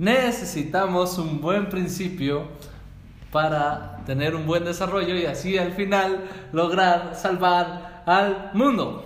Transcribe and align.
necesitamos 0.00 1.18
un 1.18 1.42
buen 1.42 1.68
principio 1.68 2.44
para 3.30 4.02
tener 4.06 4.34
un 4.34 4.46
buen 4.46 4.64
desarrollo 4.64 5.14
y 5.14 5.26
así 5.26 5.58
al 5.58 5.72
final 5.72 6.26
lograr 6.52 7.14
salvar 7.14 8.02
al 8.06 8.50
mundo. 8.54 9.04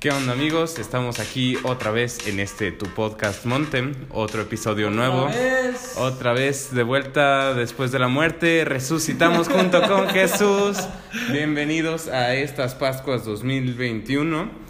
¿Qué 0.00 0.10
onda 0.10 0.32
amigos? 0.32 0.78
Estamos 0.78 1.18
aquí 1.18 1.56
otra 1.64 1.90
vez 1.90 2.28
en 2.28 2.38
este 2.38 2.70
tu 2.70 2.86
podcast 2.86 3.44
Montem, 3.46 3.94
otro 4.10 4.42
episodio 4.42 4.90
nuevo. 4.90 5.26
vez. 5.26 5.94
Otra 5.96 6.32
vez 6.32 6.72
de 6.72 6.84
vuelta 6.84 7.52
después 7.54 7.90
de 7.90 7.98
la 7.98 8.06
muerte, 8.06 8.64
resucitamos 8.64 9.48
junto 9.48 9.82
con 9.88 10.08
Jesús. 10.10 10.78
Bienvenidos 11.32 12.06
a 12.06 12.34
estas 12.36 12.76
Pascuas 12.76 13.24
2021. 13.24 14.68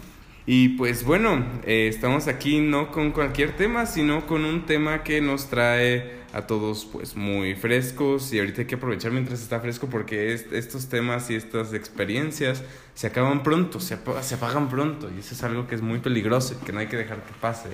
Y 0.51 0.69
pues 0.69 1.03
bueno, 1.03 1.45
eh, 1.63 1.87
estamos 1.87 2.27
aquí 2.27 2.59
no 2.59 2.91
con 2.91 3.11
cualquier 3.11 3.55
tema, 3.55 3.85
sino 3.85 4.25
con 4.25 4.45
un 4.45 4.65
tema 4.65 5.03
que 5.03 5.21
nos 5.21 5.47
trae 5.47 6.17
a 6.33 6.47
todos 6.47 6.85
pues 6.91 7.15
muy 7.15 7.53
frescos. 7.53 8.33
Y 8.33 8.39
ahorita 8.39 8.61
hay 8.61 8.67
que 8.67 8.73
aprovechar 8.73 9.11
mientras 9.11 9.43
está 9.43 9.59
fresco 9.59 9.87
porque 9.91 10.33
es- 10.33 10.47
estos 10.51 10.89
temas 10.89 11.29
y 11.29 11.35
estas 11.35 11.73
experiencias 11.75 12.63
se 12.95 13.05
acaban 13.05 13.43
pronto, 13.43 13.79
se, 13.79 13.95
se 14.21 14.35
apagan 14.35 14.69
pronto. 14.69 15.07
Y 15.15 15.19
eso 15.19 15.35
es 15.35 15.43
algo 15.43 15.67
que 15.67 15.75
es 15.75 15.83
muy 15.83 15.99
peligroso 15.99 16.57
y 16.59 16.65
que 16.65 16.71
no 16.71 16.79
hay 16.79 16.87
que 16.87 16.97
dejar 16.97 17.17
que 17.17 17.33
pase. 17.39 17.69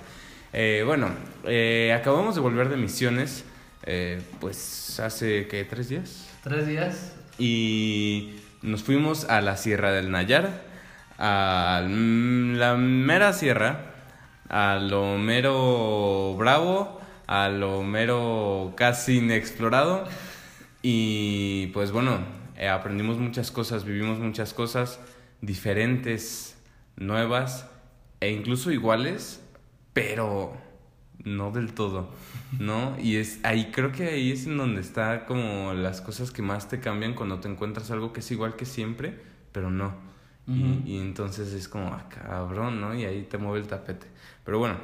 Eh, 0.51 0.83
bueno, 0.85 1.07
eh, 1.45 1.95
acabamos 1.97 2.35
de 2.35 2.41
volver 2.41 2.67
de 2.67 2.75
misiones, 2.75 3.45
eh, 3.83 4.21
pues 4.41 4.99
hace 4.99 5.47
que 5.47 5.63
tres 5.63 5.87
días 5.87 6.27
Tres 6.43 6.67
días. 6.67 7.13
y 7.37 8.35
nos 8.61 8.83
fuimos 8.83 9.23
a 9.29 9.39
la 9.39 9.55
Sierra 9.55 9.93
del 9.93 10.11
Nayar, 10.11 10.74
a 11.17 11.81
la 11.87 12.75
mera 12.75 13.33
sierra, 13.33 13.93
a 14.49 14.75
lo 14.75 15.17
mero 15.17 16.35
bravo, 16.37 16.99
a 17.27 17.49
lo 17.49 17.83
mero 17.83 18.73
casi 18.75 19.17
inexplorado 19.17 20.05
y 20.81 21.67
pues 21.67 21.91
bueno, 21.91 22.19
eh, 22.57 22.67
aprendimos 22.67 23.17
muchas 23.17 23.51
cosas, 23.51 23.85
vivimos 23.85 24.19
muchas 24.19 24.53
cosas 24.53 24.99
diferentes, 25.41 26.57
nuevas 26.95 27.69
e 28.19 28.31
incluso 28.31 28.71
iguales, 28.71 29.41
pero 29.93 30.55
no 31.23 31.51
del 31.51 31.73
todo, 31.73 32.11
¿no? 32.59 32.95
Y 32.99 33.15
es 33.17 33.39
ahí, 33.43 33.71
creo 33.71 33.91
que 33.91 34.09
ahí 34.09 34.31
es 34.31 34.45
en 34.45 34.57
donde 34.57 34.81
está 34.81 35.25
como 35.25 35.73
las 35.73 36.01
cosas 36.01 36.31
que 36.31 36.41
más 36.41 36.69
te 36.69 36.79
cambian 36.79 37.13
cuando 37.15 37.39
te 37.39 37.49
encuentras 37.49 37.89
algo 37.91 38.13
que 38.13 38.19
es 38.19 38.31
igual 38.31 38.55
que 38.55 38.65
siempre, 38.65 39.19
pero 39.51 39.71
no. 39.71 40.14
Y- 40.53 40.97
entonces 40.99 41.53
es 41.53 41.67
como, 41.67 41.87
ah, 41.93 42.07
cabrón, 42.09 42.79
¿no? 42.81 42.93
Y 42.95 43.05
ahí 43.05 43.23
te 43.23 43.37
mueve 43.37 43.59
el 43.59 43.67
tapete. 43.67 44.07
Pero 44.43 44.59
bueno, 44.59 44.77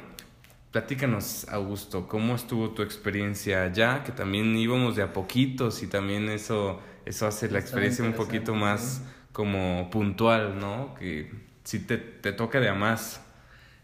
platícanos, 0.72 1.46
Augusto, 1.48 2.08
¿cómo 2.08 2.34
estuvo 2.34 2.70
tu 2.70 2.82
experiencia 2.82 3.64
allá? 3.64 4.02
Que 4.04 4.12
también 4.12 4.56
íbamos 4.56 4.96
de 4.96 5.02
a 5.02 5.12
poquitos 5.12 5.82
y 5.82 5.86
también 5.88 6.28
eso, 6.28 6.80
eso 7.06 7.26
hace 7.26 7.50
la 7.50 7.58
experiencia 7.58 8.04
un 8.04 8.14
poquito 8.14 8.54
más 8.54 9.04
como 9.32 9.88
puntual, 9.90 10.58
¿no? 10.58 10.94
Que 10.94 11.30
si 11.64 11.80
te, 11.80 11.98
te 11.98 12.32
toca 12.32 12.60
de 12.60 12.68
a 12.68 12.74
más. 12.74 13.22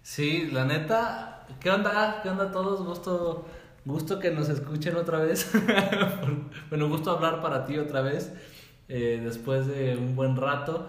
Sí, 0.02 0.48
la 0.50 0.64
neta, 0.64 1.46
¿qué 1.60 1.70
onda? 1.70 2.20
¿Qué 2.22 2.30
onda 2.30 2.44
a 2.44 2.52
todos? 2.52 2.82
Gusto, 2.84 3.46
gusto 3.84 4.18
que 4.18 4.30
nos 4.30 4.48
escuchen 4.48 4.96
otra 4.96 5.18
vez. 5.20 5.50
bueno, 6.70 6.88
gusto 6.88 7.10
hablar 7.10 7.42
para 7.42 7.66
ti 7.66 7.78
otra 7.78 8.00
vez, 8.00 8.32
eh, 8.88 9.20
después 9.22 9.66
de 9.66 9.96
un 9.96 10.16
buen 10.16 10.36
rato. 10.36 10.88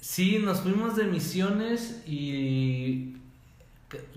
Sí, 0.00 0.38
nos 0.38 0.60
fuimos 0.60 0.96
de 0.96 1.04
misiones 1.04 2.02
y 2.06 3.16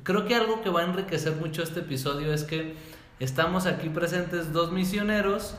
creo 0.04 0.26
que 0.26 0.36
algo 0.36 0.62
que 0.62 0.70
va 0.70 0.82
a 0.82 0.86
enriquecer 0.86 1.36
mucho 1.36 1.64
este 1.64 1.82
episodio 1.82 2.34
es 2.34 2.44
que 2.44 2.76
estamos 3.20 3.66
aquí 3.66 3.90
presentes 3.90 4.54
dos 4.54 4.72
misioneros 4.72 5.56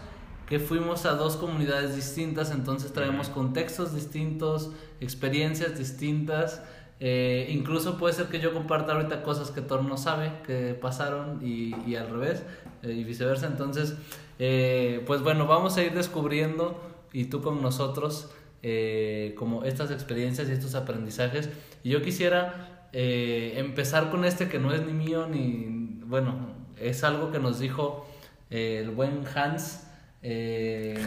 que 0.47 0.59
fuimos 0.59 1.07
a 1.07 1.13
dos 1.15 1.37
comunidades 1.37 1.95
distintas, 1.95 2.51
entonces 2.51 2.93
traemos 2.93 3.29
contextos 3.29 3.95
distintos, 3.95 4.71
experiencias 5.01 5.79
distintas. 5.79 6.63
eh, 7.03 7.49
incluso 7.51 7.97
puede 7.97 8.13
ser 8.15 8.27
que 8.27 8.41
yo 8.41 8.53
comparta 8.53 8.93
ahorita 8.93 9.23
cosas 9.23 9.51
que 9.51 9.63
Thor 9.63 9.83
no 9.85 9.97
sabe 9.97 10.33
que 10.47 10.75
pasaron 10.75 11.39
y, 11.43 11.75
y 11.87 11.97
al 11.97 12.11
revés 12.11 12.43
eh, 12.83 12.93
y 12.93 13.05
viceversa. 13.05 13.47
Entonces, 13.47 13.95
eh, 14.39 15.03
pues 15.07 15.23
bueno, 15.23 15.47
vamos 15.47 15.77
a 15.79 15.83
ir 15.83 15.95
descubriendo 15.95 16.79
y 17.13 17.27
tú 17.27 17.41
con 17.41 17.63
nosotros 17.63 18.31
eh, 18.63 19.35
como 19.39 19.65
estas 19.65 19.91
experiencias 19.91 20.49
y 20.49 20.53
estos 20.53 20.75
aprendizajes. 20.75 21.49
Y 21.83 21.91
yo 21.91 22.03
quisiera 22.03 22.89
eh, 22.93 23.55
empezar 23.57 24.11
con 24.11 24.25
este 24.25 24.49
que 24.49 24.59
no 24.59 24.73
es 24.73 24.85
ni 24.85 24.93
mío 24.93 25.27
ni, 25.27 26.01
bueno, 26.05 26.55
es 26.79 27.05
algo 27.05 27.31
que 27.31 27.39
nos 27.39 27.59
dijo 27.59 28.07
eh, 28.51 28.81
el 28.83 28.91
buen 28.91 29.25
Hans. 29.35 29.87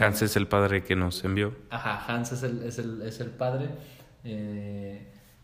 Hans 0.00 0.22
es 0.22 0.36
el 0.36 0.48
padre 0.48 0.82
que 0.82 0.96
nos 0.96 1.22
envió. 1.22 1.54
Ajá, 1.70 2.04
Hans 2.08 2.32
es 2.32 2.42
el, 2.42 2.62
es 2.64 2.78
el, 2.78 3.02
es 3.02 3.20
el 3.20 3.30
padre. 3.30 3.68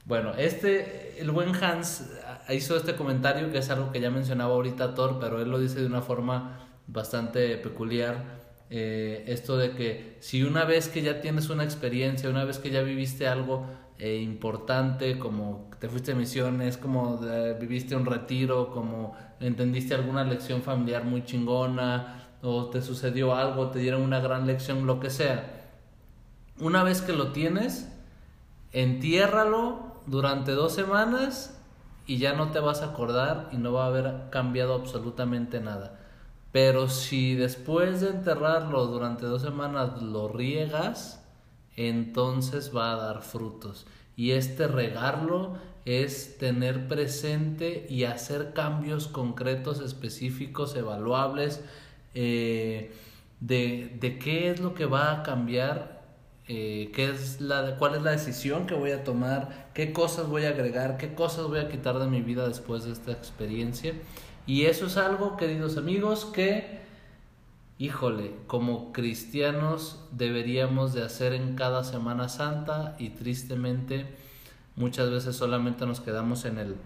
Bueno, 0.07 0.33
este, 0.37 1.21
el 1.21 1.31
buen 1.31 1.55
Hans 1.55 2.11
hizo 2.49 2.77
este 2.77 2.97
comentario 2.97 3.53
que 3.53 3.59
es 3.59 3.71
algo 3.71 3.93
que 3.93 4.01
ya 4.01 4.11
mencionaba 4.11 4.55
ahorita 4.55 4.95
Thor, 4.95 5.19
pero 5.21 5.41
él 5.41 5.51
lo 5.51 5.61
dice 5.61 5.79
de 5.81 5.87
una 5.87 6.03
forma 6.03 6.59
bastante 6.89 7.57
peculiar. 7.59 8.40
Eh, 8.73 9.25
esto 9.27 9.57
de 9.59 9.73
que 9.73 10.17
si 10.21 10.45
una 10.45 10.65
vez 10.65 10.89
que 10.89 11.03
ya 11.03 11.21
tienes 11.21 11.51
una 11.51 11.65
experiencia, 11.65 12.31
una 12.31 12.45
vez 12.45 12.59
que 12.59 12.71
ya 12.71 12.83
viviste 12.83 13.27
algo 13.27 13.67
eh, 13.99 14.21
importante, 14.23 15.19
como 15.19 15.69
te 15.81 15.89
fuiste 15.89 16.13
a 16.13 16.15
misiones, 16.15 16.77
como 16.77 17.21
eh, 17.27 17.57
viviste 17.61 17.97
un 17.97 18.07
retiro, 18.07 18.71
como 18.71 19.15
entendiste 19.41 19.95
alguna 19.95 20.23
lección 20.25 20.63
familiar 20.63 21.05
muy 21.05 21.25
chingona, 21.25 22.29
o 22.43 22.71
te 22.71 22.81
sucedió 22.81 23.35
algo, 23.35 23.71
te 23.71 23.81
dieron 23.81 24.03
una 24.03 24.21
gran 24.21 24.47
lección, 24.47 24.87
lo 24.87 25.01
que 25.01 25.11
sea. 25.11 25.69
Una 26.61 26.85
vez 26.85 27.03
que 27.03 27.13
lo 27.13 27.33
tienes, 27.33 27.91
entiérralo 28.73 30.01
durante 30.07 30.53
dos 30.53 30.73
semanas 30.75 31.59
y 32.07 32.19
ya 32.19 32.35
no 32.35 32.51
te 32.51 32.61
vas 32.61 32.83
a 32.83 32.87
acordar 32.87 33.49
y 33.53 33.57
no 33.57 33.73
va 33.73 33.85
a 33.85 33.89
haber 33.89 34.31
cambiado 34.31 34.75
absolutamente 34.75 35.61
nada. 35.61 36.00
Pero 36.53 36.89
si 36.89 37.35
después 37.35 38.01
de 38.01 38.11
enterrarlo 38.11 38.87
durante 38.87 39.27
dos 39.27 39.43
semanas 39.43 40.03
lo 40.03 40.29
riegas, 40.29 41.23
entonces 41.77 42.75
va 42.75 42.93
a 42.93 42.97
dar 42.97 43.23
frutos. 43.23 43.87
Y 44.17 44.33
este 44.33 44.67
regarlo 44.67 45.55
es 45.85 46.37
tener 46.39 46.89
presente 46.89 47.87
y 47.89 48.05
hacer 48.05 48.53
cambios 48.53 49.07
concretos, 49.07 49.81
específicos, 49.81 50.75
evaluables, 50.77 51.63
eh, 52.15 52.93
de, 53.41 53.97
de 54.01 54.19
qué 54.19 54.51
es 54.51 54.61
lo 54.61 54.75
que 54.75 54.85
va 54.85 55.13
a 55.13 55.23
cambiar, 55.23 56.03
eh, 56.49 56.91
qué 56.93 57.11
es 57.11 57.41
la, 57.41 57.77
cuál 57.77 57.95
es 57.95 58.03
la 58.03 58.11
decisión 58.11 58.67
que 58.67 58.75
voy 58.75 58.91
a 58.91 59.05
tomar, 59.05 59.71
qué 59.73 59.93
cosas 59.93 60.27
voy 60.27 60.45
a 60.45 60.51
agregar, 60.51 60.97
qué 60.97 61.15
cosas 61.15 61.47
voy 61.47 61.61
a 61.61 61.69
quitar 61.69 61.99
de 61.99 62.09
mi 62.09 62.23
vida 62.23 62.47
después 62.49 62.85
de 62.85 62.93
esta 62.93 63.13
experiencia. 63.13 63.95
Y 64.47 64.65
eso 64.65 64.87
es 64.87 64.97
algo, 64.97 65.37
queridos 65.37 65.77
amigos, 65.77 66.25
que, 66.25 66.81
híjole, 67.79 68.33
como 68.47 68.93
cristianos 68.93 70.05
deberíamos 70.13 70.93
de 70.93 71.03
hacer 71.03 71.33
en 71.35 71.57
cada 71.57 71.85
Semana 71.85 72.29
Santa 72.29 72.97
y 72.99 73.11
tristemente 73.11 74.07
muchas 74.77 75.11
veces 75.11 75.37
solamente 75.37 75.87
nos 75.87 76.01
quedamos 76.01 76.45
en 76.45 76.59
el, 76.59 76.77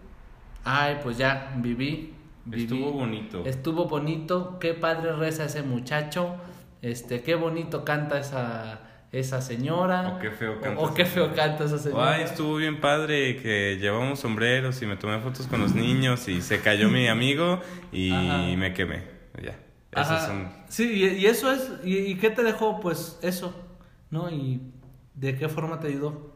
ay, 0.65 0.99
pues 1.03 1.17
ya, 1.17 1.55
viví. 1.59 2.13
viví. 2.45 2.63
Estuvo 2.65 2.93
bonito. 2.93 3.43
Estuvo 3.45 3.85
bonito, 3.87 4.59
qué 4.59 4.75
padre 4.75 5.13
reza 5.13 5.45
ese 5.45 5.63
muchacho, 5.63 6.37
este, 6.83 7.23
qué 7.23 7.35
bonito 7.35 7.85
canta 7.85 8.19
esa, 8.19 8.81
esa 9.19 9.41
señora. 9.41 10.15
O 10.17 10.19
qué 10.19 10.31
feo 10.31 10.61
canta 10.61 10.81
O, 10.81 10.87
esa 10.87 10.95
qué 10.95 11.05
feo 11.05 11.35
canta 11.35 11.65
esa 11.65 11.79
señora. 11.79 12.15
Ay, 12.15 12.23
estuvo 12.23 12.57
bien 12.57 12.81
padre 12.81 13.37
que 13.37 13.79
llevamos 13.81 14.21
sombreros 14.21 14.81
y 14.83 14.87
me 14.87 14.97
tomé 14.97 15.21
fotos 15.21 15.47
con 15.47 15.61
los 15.61 15.75
niños 15.75 16.29
y 16.29 16.43
se 16.43 16.61
cayó 16.61 16.89
mi 16.91 17.07
amigo 17.09 17.61
y 17.93 18.13
Ajá. 18.13 18.57
me 18.57 18.73
quemé. 18.75 19.03
Ya. 19.43 19.57
Ajá. 19.95 20.27
son 20.27 20.53
Sí, 20.69 20.91
y, 20.93 21.05
y 21.19 21.27
eso 21.27 21.53
es, 21.53 21.71
y, 21.85 21.97
y 21.99 22.15
qué 22.17 22.31
te 22.31 22.43
dejó? 22.43 22.81
Pues 22.81 23.19
eso, 23.23 23.55
¿no? 24.11 24.29
Y 24.31 24.61
de 25.15 25.37
qué 25.37 25.49
forma 25.49 25.79
te 25.81 25.89
ayudó. 25.89 26.35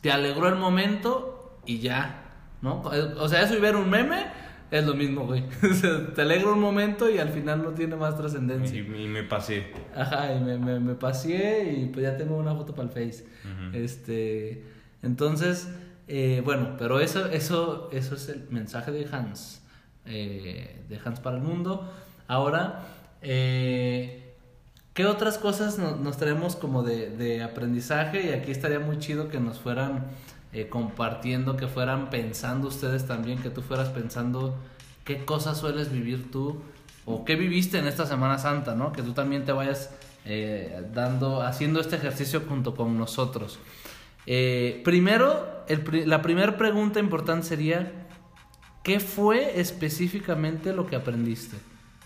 Te 0.00 0.10
alegró 0.10 0.48
el 0.48 0.56
momento 0.56 1.58
y 1.66 1.80
ya, 1.80 2.24
¿no? 2.62 2.80
O 2.80 3.28
sea, 3.28 3.42
eso 3.42 3.54
y 3.54 3.60
ver 3.60 3.76
un 3.76 3.90
meme 3.90 4.24
es 4.70 4.84
lo 4.86 4.94
mismo, 4.94 5.26
güey. 5.26 5.42
O 5.70 5.74
sea, 5.74 6.14
te 6.14 6.22
alegra 6.22 6.52
un 6.52 6.60
momento 6.60 7.08
y 7.10 7.18
al 7.18 7.30
final 7.30 7.62
no 7.62 7.70
tiene 7.70 7.96
más 7.96 8.14
y, 8.14 8.18
trascendencia. 8.18 8.78
y 8.78 8.82
me 8.84 9.22
pasé. 9.24 9.66
Ajá, 9.94 10.34
y 10.34 10.40
me, 10.40 10.58
me, 10.58 10.78
me 10.80 10.94
paseé 10.94 11.72
y 11.72 11.86
pues 11.86 12.04
ya 12.04 12.16
tengo 12.16 12.36
una 12.36 12.54
foto 12.54 12.74
para 12.74 12.88
el 12.88 12.94
Face. 12.94 13.24
Este, 13.72 14.64
entonces, 15.02 15.68
eh, 16.08 16.42
bueno, 16.44 16.76
pero 16.78 17.00
eso, 17.00 17.26
eso, 17.26 17.88
eso 17.92 18.14
es 18.14 18.28
el 18.28 18.46
mensaje 18.50 18.90
de 18.92 19.06
Hans, 19.10 19.62
eh, 20.06 20.82
de 20.88 21.00
Hans 21.04 21.20
para 21.20 21.36
el 21.36 21.42
mundo. 21.42 21.90
Ahora, 22.28 22.80
eh, 23.22 24.34
¿qué 24.94 25.06
otras 25.06 25.38
cosas 25.38 25.78
no- 25.78 25.96
nos 25.96 26.16
traemos 26.16 26.56
como 26.56 26.82
de, 26.82 27.10
de 27.10 27.42
aprendizaje? 27.42 28.26
Y 28.26 28.32
aquí 28.32 28.50
estaría 28.50 28.78
muy 28.80 28.98
chido 28.98 29.28
que 29.28 29.40
nos 29.40 29.58
fueran 29.58 30.06
eh, 30.52 30.68
compartiendo, 30.68 31.56
que 31.56 31.68
fueran 31.68 32.10
pensando 32.10 32.68
ustedes 32.68 33.06
también, 33.06 33.40
que 33.40 33.50
tú 33.50 33.62
fueras 33.62 33.88
pensando 33.88 34.56
qué 35.04 35.24
cosas 35.24 35.58
sueles 35.58 35.92
vivir 35.92 36.30
tú 36.30 36.60
o 37.04 37.24
qué 37.24 37.36
viviste 37.36 37.78
en 37.78 37.86
esta 37.86 38.06
Semana 38.06 38.38
Santa, 38.38 38.74
¿no? 38.74 38.92
Que 38.92 39.02
tú 39.02 39.12
también 39.12 39.44
te 39.44 39.52
vayas 39.52 39.90
eh, 40.24 40.84
dando, 40.92 41.42
haciendo 41.42 41.80
este 41.80 41.96
ejercicio 41.96 42.42
junto 42.48 42.74
con 42.74 42.98
nosotros. 42.98 43.58
Eh, 44.26 44.80
primero, 44.84 45.64
el 45.66 46.08
la 46.08 46.20
primera 46.20 46.56
pregunta 46.56 47.00
importante 47.00 47.46
sería, 47.46 48.06
¿qué 48.82 49.00
fue 49.00 49.60
específicamente 49.60 50.72
lo 50.72 50.86
que 50.86 50.96
aprendiste? 50.96 51.56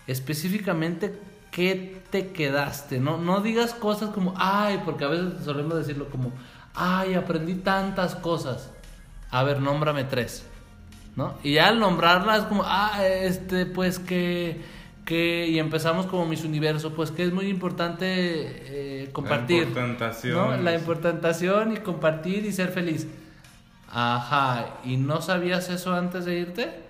Específicamente, 0.07 1.19
¿qué 1.51 2.01
te 2.09 2.27
quedaste? 2.27 2.99
No, 2.99 3.17
no 3.17 3.41
digas 3.41 3.73
cosas 3.73 4.11
como, 4.11 4.33
ay, 4.37 4.81
porque 4.85 5.03
a 5.03 5.07
veces 5.07 5.43
solemos 5.43 5.75
decirlo 5.75 6.09
como, 6.09 6.31
ay, 6.75 7.13
aprendí 7.15 7.55
tantas 7.55 8.15
cosas. 8.15 8.69
A 9.31 9.43
ver, 9.43 9.61
nómbrame 9.61 10.03
tres. 10.03 10.45
¿No? 11.15 11.35
Y 11.43 11.53
ya 11.53 11.69
al 11.69 11.79
nombrarlas 11.79 12.43
como, 12.43 12.63
ah, 12.65 12.99
este, 13.05 13.65
pues 13.65 13.99
que, 13.99 14.61
que, 15.05 15.47
y 15.47 15.59
empezamos 15.59 16.07
como 16.07 16.25
mis 16.25 16.43
universo, 16.43 16.93
pues 16.93 17.09
que 17.11 17.23
es 17.23 17.31
muy 17.31 17.47
importante 17.47 18.05
eh, 18.07 19.09
compartir. 19.13 19.63
importantación. 19.63 20.57
¿no? 20.57 20.63
La 20.63 20.73
importantación 20.75 21.71
y 21.71 21.77
compartir 21.77 22.45
y 22.45 22.51
ser 22.51 22.69
feliz. 22.69 23.07
Ajá, 23.89 24.65
¿y 24.83 24.97
no 24.97 25.21
sabías 25.21 25.69
eso 25.69 25.93
antes 25.95 26.25
de 26.25 26.37
irte? 26.39 26.81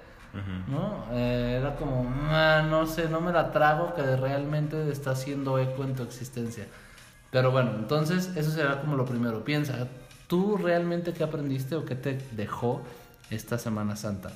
¿No? 0.67 1.05
Eh, 1.13 1.59
era 1.61 1.75
como, 1.75 2.11
"Ah, 2.29 2.65
no 2.69 2.87
sé, 2.87 3.07
no 3.07 3.21
me 3.21 3.31
la 3.31 3.51
trago 3.53 3.93
que 3.93 4.17
realmente 4.17 4.91
está 4.91 5.11
haciendo 5.11 5.59
eco 5.59 5.83
en 5.83 5.95
tu 5.95 6.03
existencia. 6.03 6.65
Pero 7.35 7.51
bueno, 7.51 7.73
entonces 7.75 8.31
eso 8.37 8.49
será 8.49 8.79
como 8.79 8.95
lo 8.95 9.03
primero. 9.03 9.43
Piensa, 9.43 9.89
¿tú 10.27 10.55
realmente 10.55 11.11
qué 11.11 11.21
aprendiste 11.21 11.75
o 11.75 11.83
qué 11.83 11.93
te 11.93 12.17
dejó 12.31 12.81
esta 13.29 13.57
Semana 13.57 13.97
Santa? 13.97 14.31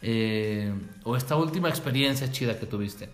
Eh, 0.00 0.72
o 1.02 1.16
esta 1.16 1.34
última 1.34 1.68
experiencia 1.68 2.30
chida 2.30 2.56
que 2.56 2.66
tuviste. 2.66 3.08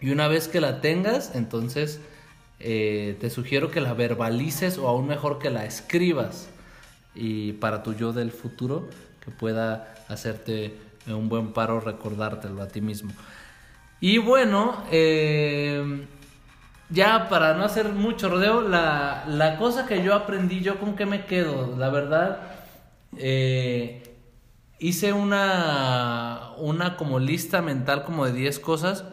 Y 0.00 0.10
una 0.10 0.26
vez 0.26 0.48
que 0.48 0.60
la 0.60 0.80
tengas, 0.80 1.36
entonces 1.36 2.00
eh, 2.58 3.16
te 3.20 3.30
sugiero 3.30 3.70
que 3.70 3.80
la 3.80 3.94
verbalices 3.94 4.76
o 4.76 4.88
aún 4.88 5.06
mejor 5.06 5.38
que 5.38 5.48
la 5.48 5.64
escribas. 5.64 6.48
Y 7.14 7.52
para 7.52 7.84
tu 7.84 7.94
yo 7.94 8.12
del 8.12 8.32
futuro, 8.32 8.88
que 9.24 9.30
pueda 9.30 9.94
hacerte 10.08 10.76
un 11.06 11.28
buen 11.28 11.52
paro 11.52 11.78
recordártelo 11.78 12.60
a 12.60 12.66
ti 12.66 12.80
mismo. 12.80 13.12
Y 14.00 14.18
bueno, 14.18 14.82
eh, 14.90 16.08
ya 16.92 17.28
para 17.28 17.54
no 17.54 17.64
hacer 17.64 17.92
mucho 17.92 18.28
rodeo, 18.28 18.60
la, 18.60 19.24
la 19.26 19.56
cosa 19.56 19.86
que 19.86 20.02
yo 20.02 20.14
aprendí, 20.14 20.60
yo 20.60 20.78
con 20.78 20.94
qué 20.94 21.06
me 21.06 21.24
quedo, 21.24 21.74
la 21.76 21.88
verdad, 21.88 22.40
eh, 23.16 24.16
hice 24.78 25.12
una, 25.12 26.52
una 26.58 26.96
como 26.96 27.18
lista 27.18 27.62
mental 27.62 28.04
como 28.04 28.26
de 28.26 28.32
10 28.32 28.58
cosas, 28.60 29.04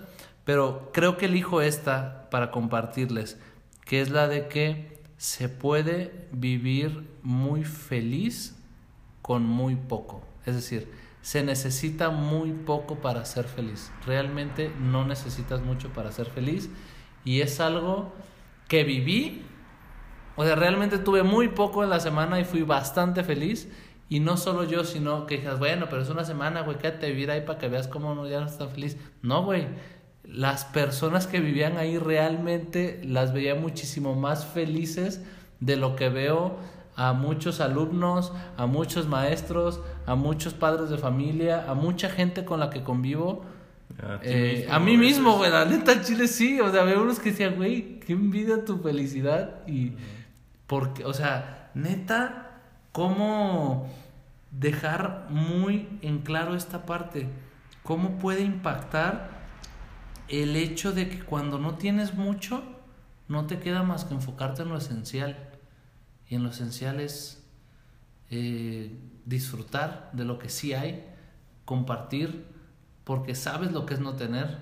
pero 0.44 0.92
creo 0.94 1.18
que 1.18 1.28
elijo 1.28 1.62
esta 1.62 2.30
para 2.30 2.52
compartirles, 2.52 3.40
que 3.86 4.02
es 4.02 4.10
la 4.10 4.28
de 4.28 4.48
que 4.48 5.00
se 5.18 5.48
puede 5.48 6.28
vivir 6.32 7.08
muy 7.24 7.64
feliz 7.64 8.56
con 9.22 9.44
muy 9.44 9.76
poco. 9.76 10.22
Es 10.46 10.56
decir, 10.56 10.92
se 11.22 11.44
necesita 11.44 12.10
muy 12.10 12.52
poco 12.52 12.96
para 12.96 13.26
ser 13.26 13.46
feliz. 13.46 13.92
Realmente 14.06 14.72
no 14.80 15.06
necesitas 15.06 15.62
mucho 15.62 15.90
para 15.90 16.12
ser 16.12 16.28
feliz. 16.28 16.70
Y 17.26 17.42
es 17.42 17.60
algo 17.60 18.12
que 18.68 18.84
viví. 18.84 19.44
O 20.36 20.46
sea, 20.46 20.56
realmente 20.56 20.98
tuve 20.98 21.24
muy 21.24 21.50
poco 21.50 21.84
en 21.84 21.90
la 21.90 22.00
semana 22.00 22.40
y 22.40 22.46
fui 22.46 22.64
bastante 22.64 23.24
feliz. 23.24 23.70
Y 24.08 24.20
no 24.20 24.38
solo 24.38 24.64
yo, 24.64 24.84
sino 24.86 25.28
que 25.28 25.36
dijeras, 25.36 25.60
bueno, 25.60 25.88
pero 25.90 26.02
es 26.02 26.10
una 26.10 26.24
semana, 26.24 26.62
güey, 26.62 26.78
quédate 26.78 27.06
a 27.06 27.10
vivir 27.10 27.30
ahí 27.30 27.42
para 27.42 27.60
que 27.60 27.68
veas 27.68 27.88
cómo 27.88 28.12
uno 28.12 28.28
ya 28.28 28.40
no 28.40 28.48
está 28.48 28.68
feliz. 28.68 28.98
No, 29.22 29.44
güey. 29.44 29.68
Las 30.24 30.66
personas 30.66 31.28
que 31.28 31.40
vivían 31.40 31.78
ahí 31.78 31.98
realmente 31.98 33.02
las 33.04 33.34
veía 33.34 33.56
muchísimo 33.56 34.16
más 34.16 34.46
felices 34.46 35.24
de 35.60 35.76
lo 35.76 35.96
que 35.96 36.10
veo 36.10 36.58
a 36.96 37.14
muchos 37.14 37.62
alumnos, 37.62 38.34
a 38.58 38.66
muchos 38.66 39.08
maestros, 39.08 39.80
a 40.06 40.16
muchos 40.16 40.54
padres 40.54 40.90
de 40.90 40.98
familia, 40.98 41.66
a 41.70 41.74
mucha 41.74 42.10
gente 42.10 42.46
con 42.46 42.60
la 42.60 42.70
que 42.70 42.84
convivo. 42.84 43.44
A 44.02 44.20
ti 44.20 44.28
Eh, 44.30 44.56
mismo, 44.58 44.74
a 44.74 44.80
mí 44.80 44.98
mismo, 44.98 45.38
güey, 45.38 45.52
la 45.52 45.66
neta 45.66 46.02
chile 46.02 46.28
sí, 46.28 46.60
o 46.60 46.72
sea, 46.72 46.84
veo 46.84 47.02
unos 47.02 47.20
que 47.20 47.32
decían, 47.32 47.56
güey, 47.56 48.00
qué 48.00 48.14
envidia 48.14 48.64
tu 48.66 48.80
felicidad 48.80 49.68
y 49.68 49.94
porque, 50.68 51.06
o 51.06 51.14
sea, 51.14 51.72
neta, 51.74 52.62
cómo 52.92 53.90
dejar 54.52 55.28
muy 55.30 55.88
en 56.02 56.20
claro 56.20 56.56
esta 56.56 56.86
parte, 56.86 57.28
cómo 57.84 58.18
puede 58.18 58.42
impactar 58.42 59.30
el 60.28 60.56
hecho 60.56 60.92
de 60.92 61.10
que 61.10 61.20
cuando 61.20 61.58
no 61.60 61.76
tienes 61.76 62.14
mucho, 62.14 62.64
no 63.28 63.48
te 63.48 63.60
queda 63.60 63.84
más 63.84 64.06
que 64.06 64.14
enfocarte 64.14 64.62
en 64.62 64.70
lo 64.70 64.78
esencial. 64.78 65.38
Y 66.28 66.36
en 66.36 66.44
lo 66.44 66.50
esencial 66.50 67.00
es 67.00 67.44
eh, 68.30 68.96
disfrutar 69.26 70.12
de 70.14 70.26
lo 70.26 70.38
que 70.38 70.50
sí 70.50 70.74
hay, 70.74 71.04
compartir, 71.66 72.46
porque 73.10 73.34
sabes 73.34 73.72
lo 73.72 73.88
que 73.88 73.96
es 73.96 74.00
no 74.00 74.14
tener, 74.14 74.60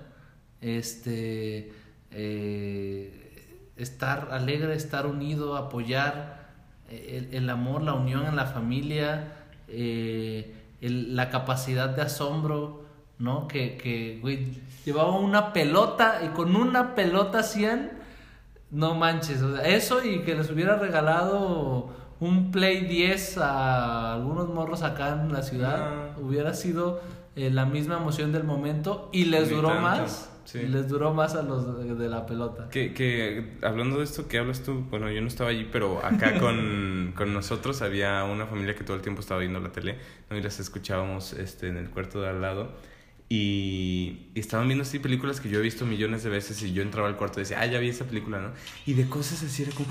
este, 0.62 1.70
eh, 2.10 3.66
estar 3.76 4.30
alegre, 4.32 4.74
estar 4.74 5.04
unido, 5.04 5.54
apoyar, 5.54 6.48
eh, 6.88 7.28
el, 7.30 7.34
el 7.42 7.50
amor, 7.50 7.82
la 7.82 7.92
unión 7.92 8.24
en 8.24 8.36
la 8.36 8.46
familia, 8.46 9.34
eh, 9.68 10.54
la 10.80 11.28
capacidad 11.28 11.90
de 11.90 12.00
asombro, 12.00 12.86
¿no? 13.18 13.48
Que, 13.48 13.76
que, 13.76 14.18
güey, 14.22 14.62
llevaba 14.86 15.18
una 15.18 15.52
pelota 15.52 16.22
y 16.24 16.28
con 16.28 16.56
una 16.56 16.94
pelota 16.94 17.40
hacían, 17.40 17.98
no 18.70 18.94
manches, 18.94 19.42
o 19.42 19.56
sea, 19.56 19.68
eso 19.68 20.02
y 20.02 20.20
que 20.20 20.34
les 20.34 20.50
hubiera 20.50 20.76
regalado 20.76 21.90
un 22.20 22.50
Play 22.50 22.86
10 22.86 23.38
a 23.38 24.14
algunos 24.14 24.48
morros 24.48 24.82
acá 24.82 25.20
en 25.22 25.32
la 25.32 25.42
ciudad, 25.42 26.18
hubiera 26.20 26.54
sido 26.54 27.00
eh, 27.36 27.50
la 27.50 27.64
misma 27.66 27.96
emoción 27.98 28.32
del 28.32 28.44
momento 28.44 29.08
y 29.12 29.26
les 29.26 29.48
Ni 29.48 29.54
duró 29.54 29.68
tanto, 29.68 29.82
más, 29.82 30.30
sí. 30.44 30.58
y 30.58 30.66
les 30.66 30.88
duró 30.88 31.14
más 31.14 31.34
a 31.36 31.42
los 31.42 31.78
de, 31.78 31.94
de 31.94 32.08
la 32.08 32.26
pelota. 32.26 32.68
Que, 32.70 32.92
que 32.92 33.58
hablando 33.62 33.98
de 33.98 34.04
esto 34.04 34.26
que 34.26 34.38
hablas 34.38 34.62
tú, 34.62 34.84
bueno, 34.90 35.10
yo 35.10 35.20
no 35.20 35.28
estaba 35.28 35.50
allí, 35.50 35.68
pero 35.70 36.04
acá 36.04 36.38
con, 36.40 37.12
con 37.16 37.32
nosotros 37.32 37.82
había 37.82 38.24
una 38.24 38.46
familia 38.46 38.74
que 38.74 38.82
todo 38.84 38.96
el 38.96 39.02
tiempo 39.02 39.20
estaba 39.20 39.40
viendo 39.40 39.60
la 39.60 39.70
tele, 39.70 39.98
¿no? 40.30 40.36
y 40.36 40.42
las 40.42 40.58
escuchábamos 40.58 41.32
este, 41.34 41.68
en 41.68 41.76
el 41.76 41.90
cuarto 41.90 42.20
de 42.20 42.28
al 42.28 42.40
lado. 42.40 42.70
Y, 43.30 44.30
estaban 44.34 44.68
viendo 44.68 44.82
así 44.82 45.00
películas 45.00 45.40
que 45.40 45.50
yo 45.50 45.58
he 45.58 45.62
visto 45.62 45.84
millones 45.84 46.22
de 46.22 46.30
veces 46.30 46.62
y 46.62 46.72
yo 46.72 46.82
entraba 46.82 47.08
al 47.08 47.16
cuarto 47.16 47.40
y 47.40 47.42
decía, 47.42 47.58
ah, 47.60 47.66
ya 47.66 47.78
vi 47.78 47.88
esa 47.88 48.04
película, 48.04 48.40
¿no? 48.40 48.52
Y 48.86 48.94
de 48.94 49.06
cosas 49.08 49.42
así 49.42 49.64
era 49.64 49.72
como, 49.72 49.88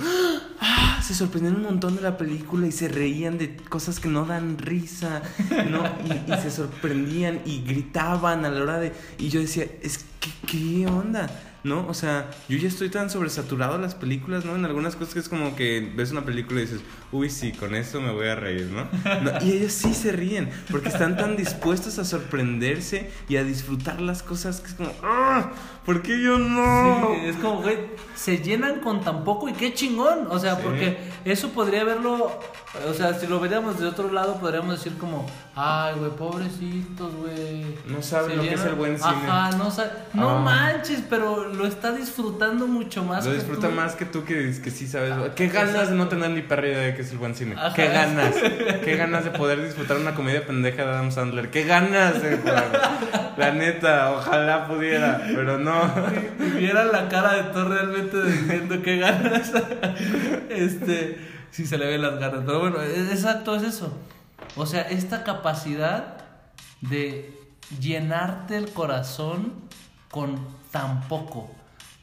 ah, 0.60 1.02
se 1.06 1.14
sorprendían 1.14 1.58
un 1.58 1.64
montón 1.64 1.96
de 1.96 2.02
la 2.02 2.18
película 2.18 2.66
y 2.66 2.72
se 2.72 2.88
reían 2.88 3.38
de 3.38 3.56
cosas 3.58 4.00
que 4.00 4.08
no 4.08 4.26
dan 4.26 4.58
risa, 4.58 5.22
¿no? 5.70 5.84
Y, 6.06 6.32
y 6.32 6.38
se 6.38 6.50
sorprendían 6.50 7.42
y 7.46 7.62
gritaban 7.62 8.46
a 8.46 8.50
la 8.50 8.64
hora 8.64 8.80
de... 8.80 8.94
Y 9.20 9.30
yo 9.30 9.40
decía, 9.40 9.66
es 9.82 10.06
que, 10.20 10.32
¿qué 10.48 10.88
onda? 10.88 11.30
¿No? 11.68 11.86
O 11.88 11.94
sea, 11.94 12.30
yo 12.48 12.58
ya 12.58 12.68
estoy 12.70 12.90
tan 12.90 13.10
sobresaturado 13.10 13.74
de 13.76 13.80
las 13.84 13.94
películas, 13.94 14.46
¿no? 14.46 14.56
En 14.56 14.64
algunas 14.66 14.96
cosas 14.96 15.14
que 15.14 15.20
es 15.20 15.28
como 15.30 15.56
que 15.56 15.92
ves 15.96 16.12
una 16.12 16.22
película 16.24 16.62
y 16.62 16.64
dices, 16.64 16.80
uy, 17.12 17.30
sí, 17.30 17.52
con 17.52 17.76
eso 17.76 18.00
me 18.00 18.12
voy 18.12 18.28
a 18.28 18.36
reír, 18.36 18.70
¿no? 18.72 18.88
No, 19.22 19.32
y 19.46 19.52
ellos 19.52 19.74
sí 19.74 19.94
se 19.94 20.12
ríen, 20.14 20.50
porque 20.72 20.88
están 20.90 21.18
tan 21.18 21.36
dispuestos 21.36 22.00
a 22.00 22.06
sorprenderse 22.06 23.12
y 23.28 23.36
a 23.38 23.44
disfrutar 23.44 24.00
las 24.02 24.24
cosas 24.24 24.62
que 24.62 24.68
es 24.68 24.74
como, 24.76 24.92
¡ah! 25.04 25.52
¿Por 25.86 26.02
qué 26.02 26.22
yo 26.22 26.38
no? 26.38 27.12
Sí, 27.16 27.26
es 27.28 27.36
como, 27.38 27.62
güey, 27.62 27.78
se 28.16 28.38
llenan 28.40 28.80
con 28.82 29.02
tan 29.02 29.24
poco 29.24 29.48
y 29.50 29.54
qué 29.54 29.74
chingón. 29.74 30.28
O 30.30 30.38
sea, 30.40 30.56
Sí. 30.56 30.62
porque 30.64 30.98
eso 31.26 31.50
podría 31.52 31.84
verlo, 31.86 32.40
o 32.88 32.94
sea, 32.94 33.14
si 33.18 33.26
lo 33.28 33.40
veríamos 33.40 33.80
de 33.80 33.88
otro 33.88 34.12
lado, 34.12 34.38
podríamos 34.40 34.78
decir 34.78 34.98
como, 34.98 35.26
ay, 35.56 35.96
güey, 35.98 36.12
pobrecitos, 36.12 37.14
güey. 37.16 37.66
No 37.88 38.02
saben 38.02 38.36
lo 38.38 38.44
que 38.44 38.54
es 38.54 38.62
el 38.66 38.76
buen 38.76 38.98
cine. 38.98 39.10
Ajá, 39.28 39.52
no 39.58 39.72
sabe- 39.72 39.92
No 40.14 40.30
Ah. 40.32 40.40
manches, 40.42 41.02
pero 41.10 41.48
lo 41.58 41.66
está 41.66 41.92
disfrutando 41.92 42.68
mucho 42.68 43.04
más. 43.04 43.26
Lo 43.26 43.32
que 43.32 43.38
disfruta 43.38 43.68
tú. 43.70 43.74
más 43.76 43.96
que 43.96 44.06
tú 44.06 44.24
que, 44.24 44.54
que 44.64 44.72
sí 44.72 44.88
sabes. 44.88 45.14
¿Qué 45.36 45.48
ganas 45.50 45.90
de 45.90 45.96
no 45.96 46.08
tener 46.08 46.30
ni 46.32 46.42
perra 46.42 46.68
idea 46.68 46.80
de 46.80 46.96
qué 46.96 47.02
es 47.02 47.12
el 47.12 47.18
buen 47.18 47.36
cine? 47.36 47.56
Ajá. 47.58 47.74
¿Qué 47.74 47.88
ganas? 47.88 48.36
¿Qué 48.84 48.96
ganas 48.96 49.24
de 49.26 49.32
poder 49.32 49.64
disfrutar 49.64 49.98
una 49.98 50.16
comedia 50.16 50.46
pendeja 50.46 50.84
de 50.86 50.90
Adam 50.92 51.12
Sandler? 51.12 51.50
¿Qué 51.50 51.64
ganas 51.66 52.22
de 52.22 52.40
La 53.38 53.52
neta, 53.52 54.12
ojalá 54.12 54.68
pudiera, 54.68 55.22
pero 55.36 55.58
no. 55.60 55.92
Viera 56.58 56.86
la 56.86 57.10
cara 57.10 57.34
de 57.36 57.44
todo 57.52 57.70
realmente 57.70 58.24
diciendo 58.24 58.82
qué 58.82 58.98
ganas. 58.98 59.52
este, 60.50 61.18
si 61.52 61.66
se 61.66 61.78
le 61.78 61.88
ven 61.88 62.02
las 62.02 62.20
ganas. 62.20 62.44
Pero 62.46 62.60
bueno, 62.60 62.82
es- 62.82 63.12
exacto, 63.12 63.56
es 63.56 63.64
eso. 63.64 63.98
O 64.56 64.66
sea, 64.66 64.82
esta 64.84 65.24
capacidad 65.24 66.18
de 66.82 67.34
llenarte 67.80 68.56
el 68.58 68.70
corazón 68.72 69.54
con 70.10 70.40
tan 70.78 71.02
poco. 71.08 71.50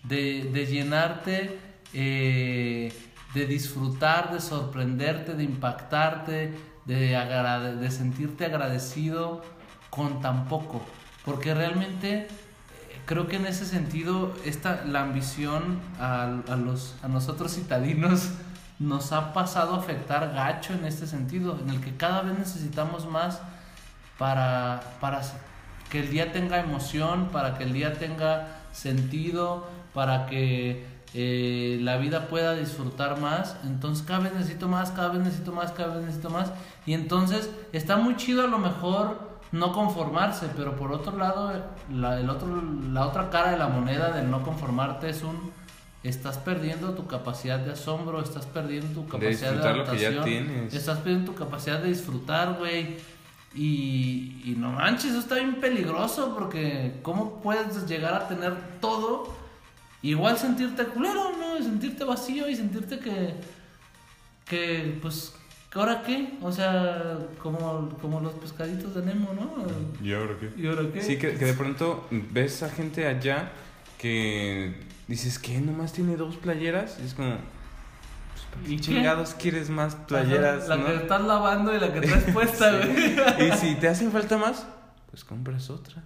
de, 0.02 0.66
llenarte, 0.66 1.58
eh, 1.94 2.92
de 3.32 3.46
disfrutar, 3.46 4.32
de 4.32 4.40
sorprenderte, 4.40 5.32
de 5.34 5.44
impactarte, 5.44 6.54
de, 6.84 7.90
sentirte 7.90 8.44
agradecido 8.44 9.42
con 9.88 10.20
tan 10.20 10.46
poco. 10.46 10.84
Porque 11.24 11.54
realmente 11.54 12.26
eh, 12.26 12.28
creo 13.06 13.28
que 13.28 13.36
en 13.36 13.46
ese 13.46 13.64
sentido 13.64 14.34
esta, 14.44 14.84
la 14.84 15.00
ambición 15.02 15.80
a, 15.98 16.24
a 16.24 16.56
los, 16.56 16.96
a 17.02 17.08
nosotros 17.08 17.54
citadinos 17.54 18.30
nos 18.78 19.12
ha 19.12 19.32
pasado 19.32 19.74
a 19.74 19.78
afectar 19.78 20.34
gacho 20.34 20.74
en 20.74 20.84
este 20.84 21.06
sentido, 21.06 21.58
en 21.62 21.70
el 21.70 21.80
que 21.80 21.96
cada 21.96 22.20
vez 22.22 22.38
necesitamos 22.38 23.06
más 23.06 23.40
para, 24.18 24.82
para 25.00 25.22
que 25.88 26.00
el 26.00 26.10
día 26.10 26.32
tenga 26.32 26.58
emoción, 26.58 27.30
para 27.32 27.56
que 27.56 27.64
el 27.64 27.72
día 27.72 27.94
tenga 27.94 28.63
sentido, 28.74 29.66
para 29.94 30.26
que 30.26 30.84
eh, 31.14 31.78
la 31.80 31.96
vida 31.96 32.26
pueda 32.26 32.54
disfrutar 32.54 33.20
más. 33.20 33.56
Entonces 33.64 34.04
cada 34.04 34.20
vez 34.20 34.34
necesito 34.34 34.68
más, 34.68 34.90
cada 34.90 35.08
vez 35.08 35.22
necesito 35.22 35.52
más, 35.52 35.72
cada 35.72 35.94
vez 35.94 36.04
necesito 36.04 36.28
más. 36.28 36.52
Y 36.84 36.92
entonces 36.92 37.50
está 37.72 37.96
muy 37.96 38.16
chido 38.16 38.44
a 38.44 38.48
lo 38.48 38.58
mejor 38.58 39.34
no 39.52 39.72
conformarse, 39.72 40.48
pero 40.56 40.74
por 40.76 40.92
otro 40.92 41.16
lado, 41.16 41.52
la, 41.92 42.18
el 42.18 42.28
otro, 42.28 42.48
la 42.92 43.06
otra 43.06 43.30
cara 43.30 43.52
de 43.52 43.56
la 43.56 43.68
moneda 43.68 44.10
del 44.10 44.30
no 44.30 44.42
conformarte 44.42 45.08
es 45.08 45.22
un... 45.22 45.52
Estás 46.02 46.36
perdiendo 46.36 46.90
tu 46.90 47.06
capacidad 47.06 47.58
de 47.58 47.72
asombro, 47.72 48.20
estás 48.20 48.44
perdiendo 48.44 48.88
tu 48.88 49.08
capacidad 49.08 49.52
de, 49.52 49.62
ya 49.62 49.70
adaptación, 49.70 50.68
estás 50.70 50.98
perdiendo 50.98 51.32
tu 51.32 51.38
capacidad 51.38 51.80
de 51.80 51.88
disfrutar, 51.88 52.56
güey. 52.58 52.98
Y, 53.54 54.42
y 54.44 54.56
no 54.58 54.72
manches, 54.72 55.10
eso 55.10 55.20
está 55.20 55.36
bien 55.36 55.60
peligroso 55.60 56.34
porque 56.34 56.94
¿cómo 57.02 57.40
puedes 57.40 57.86
llegar 57.86 58.14
a 58.14 58.26
tener 58.26 58.54
todo? 58.80 59.32
Igual 60.02 60.36
sentirte 60.36 60.84
culero, 60.86 61.32
¿no? 61.38 61.56
Y 61.56 61.62
sentirte 61.62 62.04
vacío 62.04 62.48
y 62.48 62.56
sentirte 62.56 62.98
que, 62.98 63.34
que 64.44 64.98
pues, 65.00 65.34
¿que 65.70 65.78
¿ahora 65.78 66.02
qué? 66.02 66.36
O 66.42 66.50
sea, 66.50 67.18
como, 67.38 67.90
como 68.02 68.20
los 68.20 68.34
pescaditos 68.34 68.94
de 68.94 69.02
Nemo, 69.02 69.32
¿no? 69.32 70.04
¿Y 70.04 70.12
ahora 70.12 70.34
qué? 70.40 70.50
¿Y 70.60 70.66
ahora 70.66 70.82
qué? 70.92 71.00
Sí, 71.00 71.16
que, 71.16 71.34
que 71.34 71.44
de 71.44 71.54
pronto 71.54 72.06
ves 72.10 72.62
a 72.64 72.68
gente 72.68 73.06
allá 73.06 73.52
que 73.98 74.74
dices 75.08 75.38
que 75.38 75.58
nomás 75.60 75.92
tiene 75.92 76.16
dos 76.16 76.36
playeras 76.36 76.98
y 77.00 77.06
es 77.06 77.14
como, 77.14 77.30
pues, 77.30 77.38
¿para 77.38 77.53
¿Y 78.66 78.78
chingados 78.80 79.34
quieres 79.34 79.70
más 79.70 79.94
playeras? 79.94 80.68
La 80.68 80.76
no? 80.76 80.86
que 80.86 80.94
estás 80.96 81.22
lavando 81.22 81.74
y 81.74 81.80
la 81.80 81.92
que 81.92 82.00
traes 82.00 82.24
puesta, 82.32 82.70
güey. 82.76 83.48
Y 83.48 83.52
si 83.52 83.74
te 83.76 83.88
hacen 83.88 84.10
falta 84.12 84.38
más, 84.38 84.66
pues 85.10 85.24
compras 85.24 85.70
otra. 85.70 86.02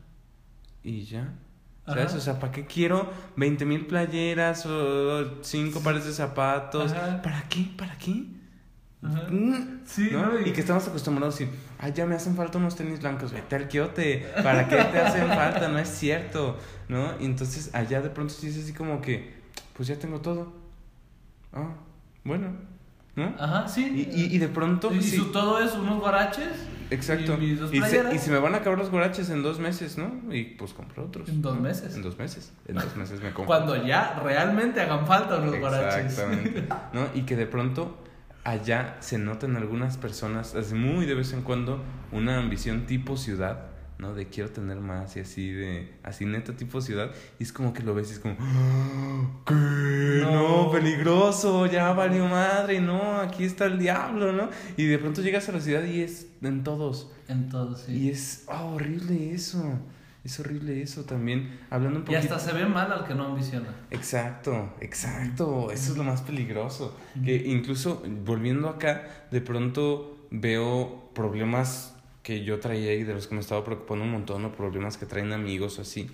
Y 0.83 1.05
ya. 1.05 1.33
¿Sabes? 1.87 2.09
Ajá. 2.09 2.17
O 2.17 2.21
sea, 2.21 2.38
¿para 2.38 2.52
qué 2.52 2.67
quiero 2.67 3.11
20 3.37 3.64
mil 3.64 3.87
playeras 3.87 4.67
o 4.67 5.43
5 5.43 5.81
pares 5.81 6.05
de 6.05 6.12
zapatos? 6.12 6.93
Ajá. 6.93 7.23
¿Para 7.23 7.43
qué? 7.49 7.71
¿Para 7.76 7.97
qué? 7.97 8.25
Ajá. 9.02 9.23
Mm, 9.31 9.81
Sí, 9.87 10.11
¿no? 10.12 10.26
¿no? 10.33 10.40
Y 10.40 10.52
que 10.52 10.61
estamos 10.61 10.87
acostumbrados 10.87 11.37
a 11.37 11.38
decir, 11.38 11.55
ay, 11.78 11.93
ya 11.95 12.05
me 12.05 12.14
hacen 12.17 12.37
falta 12.37 12.59
unos 12.59 12.76
tenis 12.76 13.00
blancos, 13.00 13.33
vete 13.33 13.57
al 13.57 13.69
quiote, 13.69 14.26
¿para 14.43 14.69
qué 14.69 14.76
te 14.76 14.99
hacen 14.99 15.28
falta? 15.28 15.69
No 15.69 15.78
es 15.78 15.88
cierto, 15.88 16.59
¿no? 16.88 17.12
Y 17.21 17.25
entonces 17.25 17.71
allá 17.75 18.02
de 18.02 18.11
pronto 18.11 18.35
sí 18.35 18.49
es 18.49 18.59
así 18.59 18.73
como 18.75 19.00
que, 19.00 19.33
pues 19.75 19.88
ya 19.88 19.99
tengo 19.99 20.21
todo. 20.21 20.52
Ah, 21.55 21.71
bueno, 22.29 22.53
¿no? 23.17 23.35
Ajá, 23.39 23.67
sí. 23.67 24.09
Y, 24.15 24.21
y, 24.21 24.35
y 24.37 24.39
de 24.39 24.47
pronto, 24.49 24.93
Y 24.93 25.03
sí, 25.03 25.17
su 25.17 25.33
todo 25.33 25.59
es 25.61 25.75
unos 25.75 25.99
guaraches. 25.99 26.67
exacto. 26.91 27.37
Y, 27.41 27.59
Y 27.73 27.83
se, 27.83 28.15
y 28.15 28.19
se 28.19 28.31
me 28.31 28.39
van 28.39 28.55
a 28.55 28.59
acabar 28.59 28.79
los 28.79 28.91
guaraches 28.91 29.29
en 29.31 29.43
dos 29.43 29.59
meses, 29.59 29.99
¿no? 29.99 30.33
Y 30.33 30.45
pues 30.45 30.73
compro 30.73 31.05
otros. 31.07 31.29
En 31.29 31.43
dos 31.43 31.57
¿no? 31.57 31.63
meses. 31.63 31.97
En 31.97 32.03
dos 32.03 32.17
meses. 32.17 32.53
En 32.69 32.77
dos 32.77 32.95
meses 32.97 33.21
me 33.21 33.33
compro. 33.33 33.47
Cuando 33.47 33.85
ya 33.85 34.21
realmente 34.23 34.81
hagan 34.81 35.05
falta 35.07 35.39
unos 35.39 35.59
guaraches. 35.59 36.05
Exactamente. 36.13 36.65
¿no? 36.93 37.09
Y 37.15 37.23
que 37.23 37.35
de 37.35 37.47
pronto 37.47 37.99
allá 38.45 38.97
se 39.01 39.19
nota 39.19 39.47
en 39.47 39.57
algunas 39.57 39.97
personas, 39.99 40.55
así 40.55 40.75
muy 40.75 41.05
de 41.05 41.15
vez 41.15 41.33
en 41.33 41.43
cuando, 41.43 41.83
una 42.13 42.39
ambición 42.39 42.87
tipo 42.87 43.17
ciudad, 43.17 43.67
¿no? 43.99 44.14
De 44.14 44.28
quiero 44.28 44.50
tener 44.50 44.78
más 44.81 45.17
y 45.17 45.21
así 45.21 45.50
de, 45.50 45.93
así 46.02 46.25
neta 46.25 46.55
tipo 46.57 46.81
ciudad. 46.81 47.11
Y 47.38 47.43
es 47.43 47.52
como 47.52 47.73
que 47.73 47.83
lo 47.83 47.95
ves 47.95 48.11
y 48.11 48.12
es 48.12 48.19
como, 48.21 48.37
"Ah, 48.38 49.23
¿qué? 49.47 49.55
No, 50.23 50.64
No. 50.67 50.71
peligroso, 50.71 51.67
ya 51.67 51.93
valió 51.93 52.26
madre, 52.26 52.81
no, 52.81 53.17
aquí 53.21 53.45
está 53.45 53.67
el 53.67 53.78
diablo, 53.78 54.33
¿no? 54.33 54.49
Y 54.76 54.87
de 54.87 54.99
pronto 54.99 55.21
llegas 55.23 55.49
a 55.49 55.52
la 55.52 55.61
ciudad 55.61 55.85
y 55.85 56.02
es 56.02 56.28
en 56.43 56.62
todos. 56.64 57.11
En 57.28 57.49
todo, 57.49 57.76
sí. 57.76 57.93
Y 57.93 58.11
es 58.11 58.45
ah, 58.49 58.64
horrible 58.64 59.33
eso. 59.35 59.64
Es 60.25 60.38
horrible 60.40 60.83
eso 60.83 61.05
también. 61.05 61.59
Hablando 61.71 62.00
un 62.00 62.02
Y 62.02 62.07
poquito. 62.07 62.35
hasta 62.35 62.50
se 62.50 62.52
ve 62.57 62.67
mal 62.67 62.93
al 62.93 63.05
que 63.07 63.14
no 63.14 63.26
ambiciona. 63.26 63.69
Exacto, 63.90 64.75
exacto. 64.81 65.71
Eso 65.71 65.93
es 65.93 65.99
lo 65.99 66.05
más 66.05 66.21
peligroso. 66.23 66.97
Que 67.25 67.35
incluso 67.47 68.02
volviendo 68.25 68.69
acá, 68.69 69.26
de 69.31 69.40
pronto 69.40 70.26
veo 70.31 71.11
problemas 71.14 71.95
que 72.23 72.45
yo 72.45 72.61
traía 72.61 72.95
y 72.95 73.05
de 73.05 73.15
los 73.15 73.27
que 73.27 73.35
me 73.35 73.41
estaba 73.41 73.65
preocupando 73.65 74.05
un 74.05 74.13
montón, 74.13 74.45
o 74.45 74.53
problemas 74.53 74.97
que 74.97 75.07
traen 75.07 75.33
amigos 75.33 75.79
o 75.79 75.83
así. 75.83 76.11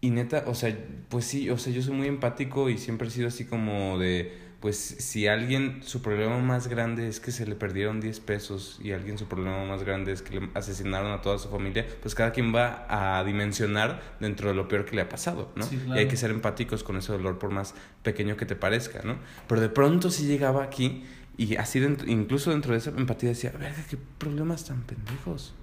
Y 0.00 0.10
neta, 0.10 0.44
o 0.46 0.54
sea, 0.54 0.76
pues 1.08 1.26
sí, 1.26 1.50
o 1.50 1.58
sea, 1.58 1.72
yo 1.72 1.82
soy 1.82 1.94
muy 1.94 2.06
empático 2.06 2.70
y 2.70 2.78
siempre 2.78 3.08
he 3.08 3.10
sido 3.10 3.28
así 3.28 3.44
como 3.44 3.98
de, 3.98 4.32
pues 4.60 4.76
si 4.76 5.26
alguien, 5.26 5.82
su 5.82 6.00
problema 6.00 6.38
más 6.38 6.68
grande 6.68 7.06
es 7.06 7.20
que 7.20 7.32
se 7.32 7.46
le 7.46 7.54
perdieron 7.54 8.00
10 8.00 8.20
pesos 8.20 8.80
y 8.82 8.92
alguien 8.92 9.18
su 9.18 9.26
problema 9.26 9.64
más 9.64 9.82
grande 9.82 10.12
es 10.12 10.22
que 10.22 10.40
le 10.40 10.48
asesinaron 10.54 11.12
a 11.12 11.20
toda 11.20 11.38
su 11.38 11.48
familia, 11.48 11.86
pues 12.00 12.14
cada 12.14 12.32
quien 12.32 12.54
va 12.54 12.86
a 12.88 13.22
dimensionar 13.24 14.02
dentro 14.20 14.48
de 14.48 14.54
lo 14.54 14.68
peor 14.68 14.86
que 14.86 14.96
le 14.96 15.02
ha 15.02 15.08
pasado, 15.08 15.50
¿no? 15.54 15.64
Sí, 15.64 15.78
Y 15.86 15.92
hay 15.92 16.08
que 16.08 16.16
ser 16.16 16.30
empáticos 16.30 16.82
con 16.82 16.96
ese 16.96 17.12
dolor 17.12 17.38
por 17.38 17.50
más 17.50 17.74
pequeño 18.02 18.36
que 18.36 18.46
te 18.46 18.56
parezca, 18.56 19.02
¿no? 19.02 19.18
Pero 19.48 19.60
de 19.60 19.68
pronto 19.68 20.10
sí 20.10 20.26
llegaba 20.26 20.62
aquí 20.62 21.04
y 21.44 21.56
así 21.56 21.80
dentro, 21.80 22.08
incluso 22.10 22.50
dentro 22.50 22.72
de 22.72 22.78
esa 22.78 22.90
empatía 22.90 23.30
decía, 23.30 23.50
verga, 23.52 23.82
qué 23.88 23.96
problemas 24.18 24.64
tan 24.64 24.82
pendejos. 24.82 25.54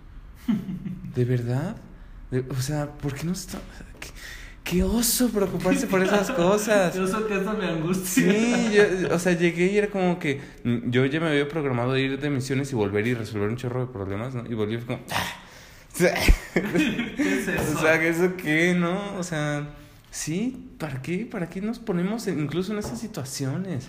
¿De 1.16 1.26
verdad? 1.26 1.76
De- 2.32 2.46
o 2.50 2.62
sea, 2.62 2.92
¿por 2.98 3.14
qué 3.14 3.26
no 3.26 3.32
está... 3.34 3.60
¿Qué, 4.00 4.10
qué 4.64 4.84
oso 4.84 5.30
preocuparse 5.30 5.88
por 5.88 6.02
esas 6.04 6.30
cosas. 6.32 6.94
Yo 6.96 7.08
sé 7.08 7.16
que 7.28 7.40
eso 7.40 7.54
me 7.54 7.68
angustia. 7.68 8.32
Sí, 8.34 8.70
yo- 8.74 9.16
o 9.16 9.20
sea, 9.20 9.34
llegué 9.34 9.72
y 9.72 9.78
era 9.78 9.88
como 9.88 10.20
que 10.20 10.42
mm, 10.64 10.90
yo 10.90 11.06
ya 11.06 11.20
me 11.20 11.28
había 11.28 11.48
programado 11.48 11.94
de 11.94 12.02
ir 12.02 12.20
de 12.20 12.30
misiones 12.30 12.72
y 12.72 12.76
volver 12.76 13.06
y 13.08 13.14
resolver 13.14 13.48
un 13.50 13.56
chorro 13.58 13.86
de 13.86 13.92
problemas, 13.94 14.36
¿no? 14.36 14.46
Y 14.46 14.54
volví 14.56 14.78
como... 14.80 15.00
¿Qué 15.98 16.14
es 17.18 17.48
eso? 17.48 17.78
O 17.78 17.82
sea, 17.82 17.96
¿eso 18.04 18.36
qué, 18.38 18.74
no? 18.76 19.16
O 19.18 19.24
sea, 19.24 19.70
sí, 20.12 20.70
¿para 20.78 21.02
qué? 21.02 21.26
¿Para 21.26 21.50
qué 21.50 21.62
nos 21.62 21.80
ponemos 21.80 22.28
en- 22.28 22.40
incluso 22.40 22.72
en 22.74 22.80
esas 22.80 23.00
situaciones? 23.00 23.88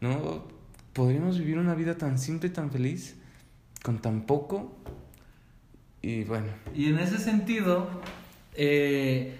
¿No? 0.00 0.48
¿Podríamos 0.96 1.38
vivir 1.38 1.58
una 1.58 1.74
vida 1.74 1.98
tan 1.98 2.18
simple 2.18 2.48
y 2.48 2.52
tan 2.52 2.70
feliz 2.70 3.16
con 3.82 3.98
tan 3.98 4.22
poco? 4.22 4.78
Y 6.00 6.24
bueno, 6.24 6.46
Y 6.74 6.88
en 6.88 6.98
ese 6.98 7.18
sentido, 7.18 7.86
eh, 8.54 9.36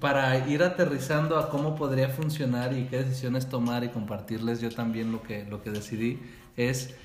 para 0.00 0.48
ir 0.48 0.64
aterrizando 0.64 1.38
a 1.38 1.48
cómo 1.48 1.76
podría 1.76 2.08
funcionar 2.08 2.76
y 2.76 2.86
qué 2.86 3.04
decisiones 3.04 3.48
tomar 3.48 3.84
y 3.84 3.90
compartirles 3.90 4.60
yo 4.60 4.70
también 4.70 5.12
lo 5.12 5.22
que, 5.22 5.44
lo 5.44 5.62
que 5.62 5.70
decidí, 5.70 6.18
es 6.56 6.96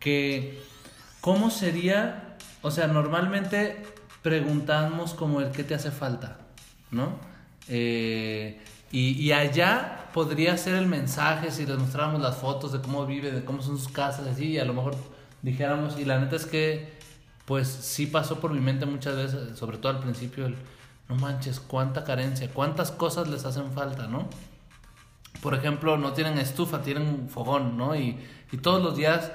que 0.00 0.58
cómo 1.20 1.48
sería, 1.48 2.36
o 2.60 2.72
sea, 2.72 2.88
normalmente 2.88 3.76
preguntamos 4.24 5.14
como 5.14 5.40
el 5.40 5.52
qué 5.52 5.62
te 5.62 5.76
hace 5.76 5.92
falta, 5.92 6.38
¿no? 6.90 7.20
Eh, 7.68 8.58
y, 8.96 9.32
allá 9.32 10.08
podría 10.12 10.56
ser 10.56 10.76
el 10.76 10.86
mensaje 10.86 11.50
si 11.50 11.66
les 11.66 11.76
mostráramos 11.76 12.20
las 12.22 12.36
fotos 12.36 12.70
de 12.70 12.80
cómo 12.80 13.04
vive, 13.06 13.32
de 13.32 13.44
cómo 13.44 13.60
son 13.60 13.76
sus 13.76 13.88
casas, 13.88 14.28
así, 14.28 14.50
y 14.50 14.58
a 14.60 14.64
lo 14.64 14.72
mejor 14.72 14.94
dijéramos, 15.42 15.98
y 15.98 16.04
la 16.04 16.20
neta 16.20 16.36
es 16.36 16.46
que 16.46 16.94
pues 17.44 17.66
sí 17.66 18.06
pasó 18.06 18.38
por 18.38 18.52
mi 18.52 18.60
mente 18.60 18.86
muchas 18.86 19.16
veces, 19.16 19.58
sobre 19.58 19.78
todo 19.78 19.90
al 19.90 19.98
principio, 19.98 20.48
no 21.08 21.16
manches, 21.16 21.58
cuánta 21.58 22.04
carencia, 22.04 22.48
cuántas 22.54 22.92
cosas 22.92 23.26
les 23.26 23.44
hacen 23.44 23.72
falta, 23.72 24.06
¿no? 24.06 24.28
Por 25.42 25.54
ejemplo, 25.54 25.98
no 25.98 26.12
tienen 26.12 26.38
estufa, 26.38 26.80
tienen 26.82 27.28
fogón, 27.28 27.76
¿no? 27.76 27.96
Y, 27.96 28.16
y 28.52 28.58
todos 28.58 28.80
los 28.80 28.96
días 28.96 29.32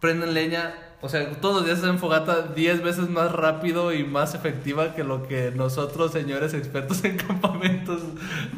prenden 0.00 0.32
leña, 0.32 0.74
o 1.00 1.08
sea, 1.08 1.30
todos 1.40 1.56
los 1.56 1.64
días 1.66 1.78
hacen 1.80 1.98
fogata 1.98 2.48
10 2.54 2.82
veces 2.82 3.10
más 3.10 3.30
rápido 3.32 3.92
y 3.92 4.04
más 4.04 4.34
efectiva 4.34 4.94
que 4.94 5.04
lo 5.04 5.28
que 5.28 5.50
nosotros, 5.50 6.12
señores 6.12 6.54
expertos 6.54 7.04
en 7.04 7.16
campamentos, 7.18 8.00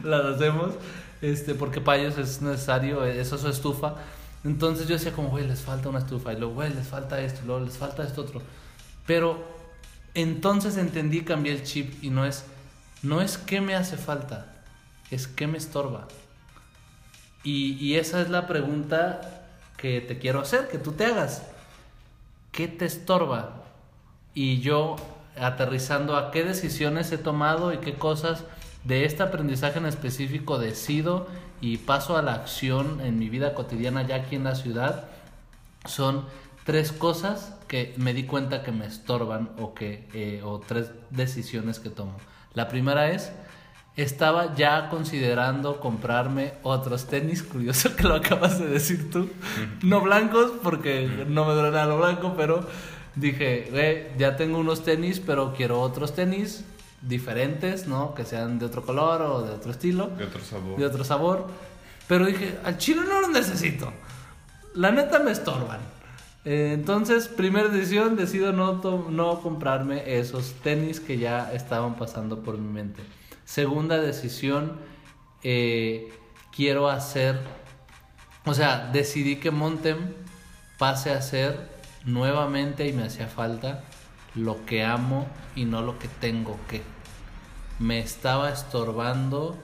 las 0.05 0.25
hacemos, 0.25 0.75
este, 1.23 1.55
porque 1.55 1.81
para 1.81 1.99
ellos 1.99 2.19
es 2.19 2.40
necesario, 2.43 3.05
eso 3.05 3.37
es 3.37 3.43
su 3.43 3.49
estufa. 3.49 3.95
Entonces 4.45 4.87
yo 4.87 4.95
decía 4.95 5.12
como, 5.12 5.31
güey, 5.31 5.47
les 5.47 5.61
falta 5.61 5.88
una 5.88 5.99
estufa, 5.99 6.33
y 6.33 6.37
luego, 6.37 6.55
güey, 6.55 6.73
les 6.73 6.87
falta 6.87 7.21
esto, 7.21 7.40
y 7.43 7.47
luego 7.47 7.64
les 7.64 7.76
falta 7.76 8.05
esto 8.05 8.23
otro. 8.23 8.40
Pero 9.07 9.45
entonces 10.14 10.76
entendí, 10.76 11.23
cambié 11.23 11.52
el 11.52 11.64
chip 11.64 12.02
y 12.02 12.11
no 12.11 12.25
es, 12.25 12.45
no 13.02 13.21
es 13.21 13.38
qué 13.38 13.61
me 13.61 13.75
hace 13.75 13.97
falta, 13.97 14.55
es 15.11 15.26
qué 15.26 15.47
me 15.47 15.59
estorba. 15.59 16.07
Y, 17.43 17.75
y 17.75 17.97
esa 17.97 18.21
es 18.21 18.31
la 18.31 18.47
pregunta 18.47 19.45
que 19.76 20.00
te 20.00 20.19
quiero 20.19 20.40
hacer, 20.40 20.69
que 20.69 20.78
tú 20.78 20.93
te 20.93 21.07
hagas. 21.07 21.43
¿Qué 22.56 22.68
te 22.68 22.86
estorba? 22.86 23.64
Y 24.32 24.60
yo 24.60 24.96
aterrizando 25.38 26.16
a 26.16 26.30
qué 26.30 26.42
decisiones 26.42 27.12
he 27.12 27.18
tomado 27.18 27.75
y 27.75 27.78
qué 27.78 27.96
cosas 27.96 28.44
de 28.84 29.04
este 29.04 29.22
aprendizaje 29.22 29.78
en 29.78 29.84
específico 29.84 30.58
decido 30.58 31.28
y 31.60 31.76
paso 31.76 32.16
a 32.16 32.22
la 32.22 32.32
acción 32.32 33.02
en 33.02 33.18
mi 33.18 33.28
vida 33.28 33.52
cotidiana 33.52 34.06
ya 34.06 34.16
aquí 34.16 34.36
en 34.36 34.44
la 34.44 34.54
ciudad 34.54 35.04
son 35.84 36.25
tres 36.64 36.92
cosas 36.92 37.54
que 37.68 37.92
me 37.98 38.14
di 38.14 38.25
cuenta 38.25 38.62
que 38.62 38.72
me 38.72 38.86
estorban 38.86 39.50
o 39.58 39.75
que 39.75 40.08
eh, 40.14 40.40
o 40.42 40.58
tres 40.58 40.92
decisiones 41.10 41.78
que 41.78 41.90
tomo. 41.90 42.16
La 42.54 42.68
primera 42.68 43.10
es 43.10 43.32
estaba 43.96 44.54
ya 44.54 44.90
considerando 44.90 45.80
comprarme 45.80 46.52
otros 46.62 47.06
tenis, 47.06 47.42
curioso 47.42 47.96
que 47.96 48.02
lo 48.02 48.14
acabas 48.16 48.58
de 48.58 48.68
decir 48.68 49.10
tú, 49.10 49.30
no 49.82 50.02
blancos 50.02 50.52
porque 50.62 51.24
no 51.28 51.46
me 51.46 51.54
duele 51.54 51.70
nada 51.70 51.86
lo 51.86 51.98
blanco, 51.98 52.34
pero 52.36 52.66
dije, 53.14 54.12
ya 54.18 54.36
tengo 54.36 54.58
unos 54.58 54.84
tenis, 54.84 55.20
pero 55.20 55.54
quiero 55.54 55.80
otros 55.80 56.14
tenis 56.14 56.64
diferentes, 57.00 57.86
¿no? 57.86 58.14
Que 58.14 58.24
sean 58.24 58.58
de 58.58 58.66
otro 58.66 58.84
color 58.84 59.22
o 59.22 59.42
de 59.42 59.52
otro 59.52 59.70
estilo. 59.70 60.08
De 60.08 60.24
otro 60.24 60.42
sabor. 60.42 60.78
De 60.78 60.86
otro 60.86 61.04
sabor. 61.04 61.46
Pero 62.08 62.26
dije, 62.26 62.58
al 62.64 62.78
chile 62.78 63.02
no 63.08 63.20
los 63.20 63.30
necesito. 63.30 63.92
La 64.74 64.90
neta 64.90 65.18
me 65.18 65.30
estorban. 65.30 65.80
Eh, 66.44 66.72
entonces, 66.74 67.28
primera 67.28 67.68
decisión, 67.68 68.14
decido 68.16 68.52
no, 68.52 68.80
no 69.10 69.40
comprarme 69.40 70.18
esos 70.18 70.52
tenis 70.62 71.00
que 71.00 71.18
ya 71.18 71.52
estaban 71.52 71.96
pasando 71.96 72.40
por 72.42 72.58
mi 72.58 72.72
mente. 72.72 73.02
Segunda 73.46 74.00
decisión, 74.00 74.76
eh, 75.44 76.12
quiero 76.54 76.90
hacer, 76.90 77.38
o 78.44 78.52
sea, 78.54 78.90
decidí 78.92 79.36
que 79.36 79.52
Montem 79.52 80.14
pase 80.78 81.12
a 81.12 81.22
ser 81.22 81.70
nuevamente 82.04 82.88
y 82.88 82.92
me 82.92 83.04
hacía 83.04 83.28
falta 83.28 83.84
lo 84.34 84.66
que 84.66 84.84
amo 84.84 85.28
y 85.54 85.64
no 85.64 85.80
lo 85.80 85.96
que 86.00 86.08
tengo 86.08 86.58
que. 86.68 86.82
Me 87.78 88.00
estaba 88.00 88.50
estorbando 88.50 89.56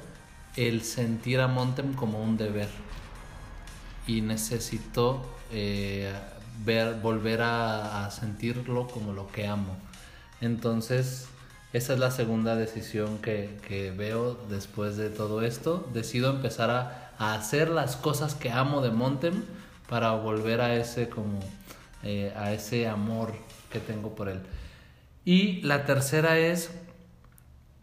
el 0.55 0.83
sentir 0.83 1.41
a 1.41 1.49
Montem 1.49 1.93
como 1.95 2.23
un 2.23 2.37
deber 2.37 2.69
y 4.07 4.21
necesito 4.21 5.27
eh, 5.51 6.15
ver, 6.65 7.01
volver 7.01 7.43
a, 7.43 8.07
a 8.07 8.11
sentirlo 8.13 8.87
como 8.87 9.13
lo 9.13 9.27
que 9.27 9.49
amo. 9.49 9.77
Entonces, 10.41 11.27
esa 11.73 11.95
es 11.95 11.99
la 11.99 12.11
segunda 12.11 12.55
decisión 12.55 13.19
que, 13.19 13.59
que 13.67 13.91
veo 13.91 14.35
después 14.51 14.97
de 14.97 15.09
todo 15.09 15.43
esto. 15.43 15.89
Decido 15.95 16.31
empezar 16.31 16.71
a, 16.71 17.13
a, 17.19 17.35
hacer 17.35 17.71
las 17.71 17.97
cosas 17.97 18.35
que 18.35 18.51
amo 18.51 18.83
de 18.83 18.91
Montem 18.91 19.43
para 19.89 20.13
volver 20.13 20.61
a 20.61 20.75
ese 20.75 21.09
como 21.09 21.41
eh, 22.03 22.33
a 22.37 22.53
ese 22.53 22.89
amor 22.89 23.33
que 23.71 23.81
tengo 23.81 24.15
por 24.15 24.29
él. 24.29 24.41
Y 25.25 25.63
la 25.63 25.87
tercera 25.87 26.39
es 26.39 26.71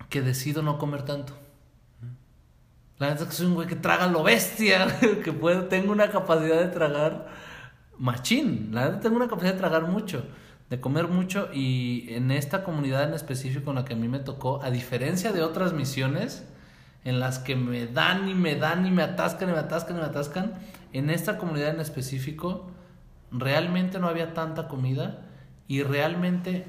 que 0.10 0.22
decido 0.22 0.62
no 0.62 0.78
comer 0.78 1.04
tanto. 1.04 1.34
La 3.00 3.08
verdad 3.08 3.24
es 3.24 3.30
que 3.30 3.36
soy 3.36 3.46
un 3.48 3.56
güey 3.56 3.68
que 3.68 3.76
traga 3.76 4.08
lo 4.08 4.22
bestia, 4.24 5.00
que 5.24 5.32
puedo, 5.32 5.66
tengo 5.66 5.92
una 5.92 6.12
capacidad 6.12 6.60
de 6.60 6.68
tragar 6.68 7.28
machín. 7.98 8.70
La 8.72 8.86
verdad 8.86 9.00
tengo 9.00 9.16
una 9.16 9.28
capacidad 9.28 9.54
de 9.54 9.60
tragar 9.60 9.88
mucho 9.88 10.26
de 10.70 10.80
comer 10.80 11.08
mucho 11.08 11.50
y 11.52 12.14
en 12.14 12.32
esta 12.32 12.64
comunidad 12.64 13.04
en 13.04 13.14
específico 13.14 13.72
en 13.72 13.78
la 13.78 13.86
que 13.86 13.94
a 13.94 13.98
mí 13.98 14.08
me 14.08 14.20
tocó, 14.20 14.62
a 14.62 14.70
diferencia 14.70 15.32
de 15.32 15.42
otras 15.42 15.74
misiones 15.74 16.48
en 17.04 17.20
las 17.20 17.40
que 17.40 17.56
me 17.56 17.88
dan 17.88 18.30
y 18.30 18.36
me 18.36 18.56
dan 18.56 18.86
y 18.86 18.92
me 18.92 19.02
atascan 19.02 19.50
y 19.50 19.54
me 19.54 19.60
atascan 19.60 19.98
y 19.98 20.00
me 20.00 20.06
atascan, 20.06 20.54
en 20.94 21.10
esta 21.10 21.38
comunidad 21.38 21.70
en 21.70 21.80
específico 21.80 22.72
realmente 23.32 24.00
no 24.00 24.08
había 24.08 24.34
tanta 24.34 24.68
comida 24.68 25.26
y 25.68 25.82
realmente 25.82 26.66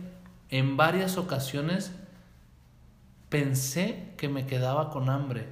en 0.48 0.76
varias 0.76 1.18
ocasiones 1.18 1.92
pensé 3.28 4.14
que 4.16 4.28
me 4.28 4.46
quedaba 4.46 4.90
con 4.90 5.10
hambre. 5.10 5.46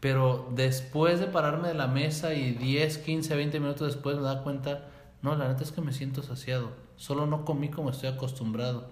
Pero 0.00 0.52
después 0.54 1.20
de 1.20 1.26
pararme 1.26 1.68
de 1.68 1.74
la 1.74 1.86
mesa 1.86 2.34
y 2.34 2.52
10, 2.52 2.98
15, 2.98 3.34
20 3.34 3.60
minutos 3.60 3.94
después 3.94 4.16
me 4.16 4.22
da 4.22 4.42
cuenta, 4.42 4.88
no, 5.22 5.36
la 5.36 5.48
neta 5.48 5.62
es 5.62 5.72
que 5.72 5.80
me 5.80 5.92
siento 5.92 6.22
saciado 6.22 6.85
Solo 6.96 7.26
no 7.26 7.44
comí 7.44 7.70
como 7.70 7.90
estoy 7.90 8.08
acostumbrado. 8.08 8.90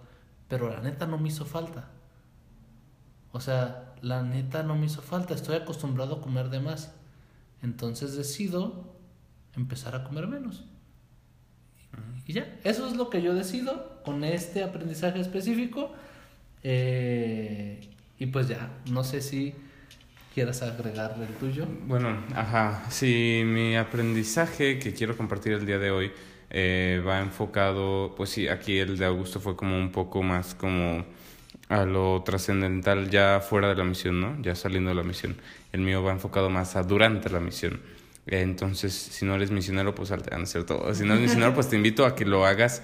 Pero 0.49 0.71
la 0.71 0.81
neta 0.81 1.07
no 1.07 1.19
me 1.19 1.29
hizo 1.29 1.45
falta. 1.45 1.89
O 3.33 3.41
sea, 3.41 3.95
la 4.03 4.23
neta 4.23 4.63
no 4.63 4.77
me 4.77 4.87
hizo 4.87 5.03
falta. 5.03 5.35
Estoy 5.35 5.57
acostumbrado 5.57 6.17
a 6.17 6.21
comer 6.21 6.51
de 6.51 6.61
más. 6.61 6.95
Entonces 7.63 8.17
decido 8.17 8.95
empezar 9.57 9.97
a 9.97 10.05
comer 10.05 10.27
menos. 10.27 10.65
Y 12.27 12.33
ya, 12.33 12.59
eso 12.65 12.87
es 12.87 12.97
lo 12.97 13.11
que 13.11 13.23
yo 13.23 13.35
decido 13.35 14.03
con 14.05 14.25
este 14.25 14.63
aprendizaje 14.63 15.21
específico. 15.21 15.93
Eh, 16.63 17.91
y 18.19 18.27
pues 18.27 18.49
ya, 18.49 18.71
no 18.91 19.05
sé 19.05 19.21
si 19.21 19.55
quieras 20.35 20.63
agregar 20.63 21.17
el 21.21 21.35
tuyo. 21.37 21.67
Bueno, 21.87 22.17
ajá, 22.35 22.85
sí, 22.91 23.43
mi 23.45 23.77
aprendizaje 23.77 24.79
que 24.79 24.95
quiero 24.95 25.17
compartir 25.17 25.53
el 25.53 25.67
día 25.67 25.79
de 25.79 25.91
hoy 25.91 26.13
eh, 26.51 27.03
va 27.07 27.21
enfocado, 27.21 28.15
pues 28.17 28.31
sí, 28.31 28.49
aquí 28.49 28.79
el 28.79 28.99
de 28.99 29.07
Augusto 29.07 29.41
fue 29.41 29.57
como 29.57 29.77
un 29.77 29.91
poco 29.91 30.23
más 30.23 30.55
como 30.55 31.05
a 31.69 31.85
lo 31.85 32.23
trascendental 32.25 33.11
ya 33.11 33.41
fuera 33.41 33.69
de 33.69 33.75
la 33.75 33.85
misión, 33.85 34.21
¿no? 34.21 34.41
Ya 34.43 34.55
saliendo 34.55 34.91
de 34.91 34.97
la 34.97 35.03
misión. 35.03 35.37
El 35.73 35.81
mío 35.81 36.03
va 36.03 36.13
enfocado 36.13 36.51
más 36.51 36.77
a 36.77 36.83
durante 36.83 37.31
la 37.31 37.41
misión. 37.41 37.81
entonces, 38.27 38.95
si 38.95 39.27
no 39.27 39.35
eres 39.35 39.51
misionero, 39.51 39.95
pues 39.95 40.09
salte, 40.09 40.35
a 40.35 40.47
cierto. 40.47 40.95
Si 40.95 41.05
no 41.05 41.15
eres 41.15 41.23
misionero, 41.23 41.55
pues 41.55 41.69
te 41.69 41.77
invito 41.77 42.07
a 42.07 42.15
que 42.15 42.25
lo 42.25 42.47
hagas 42.47 42.83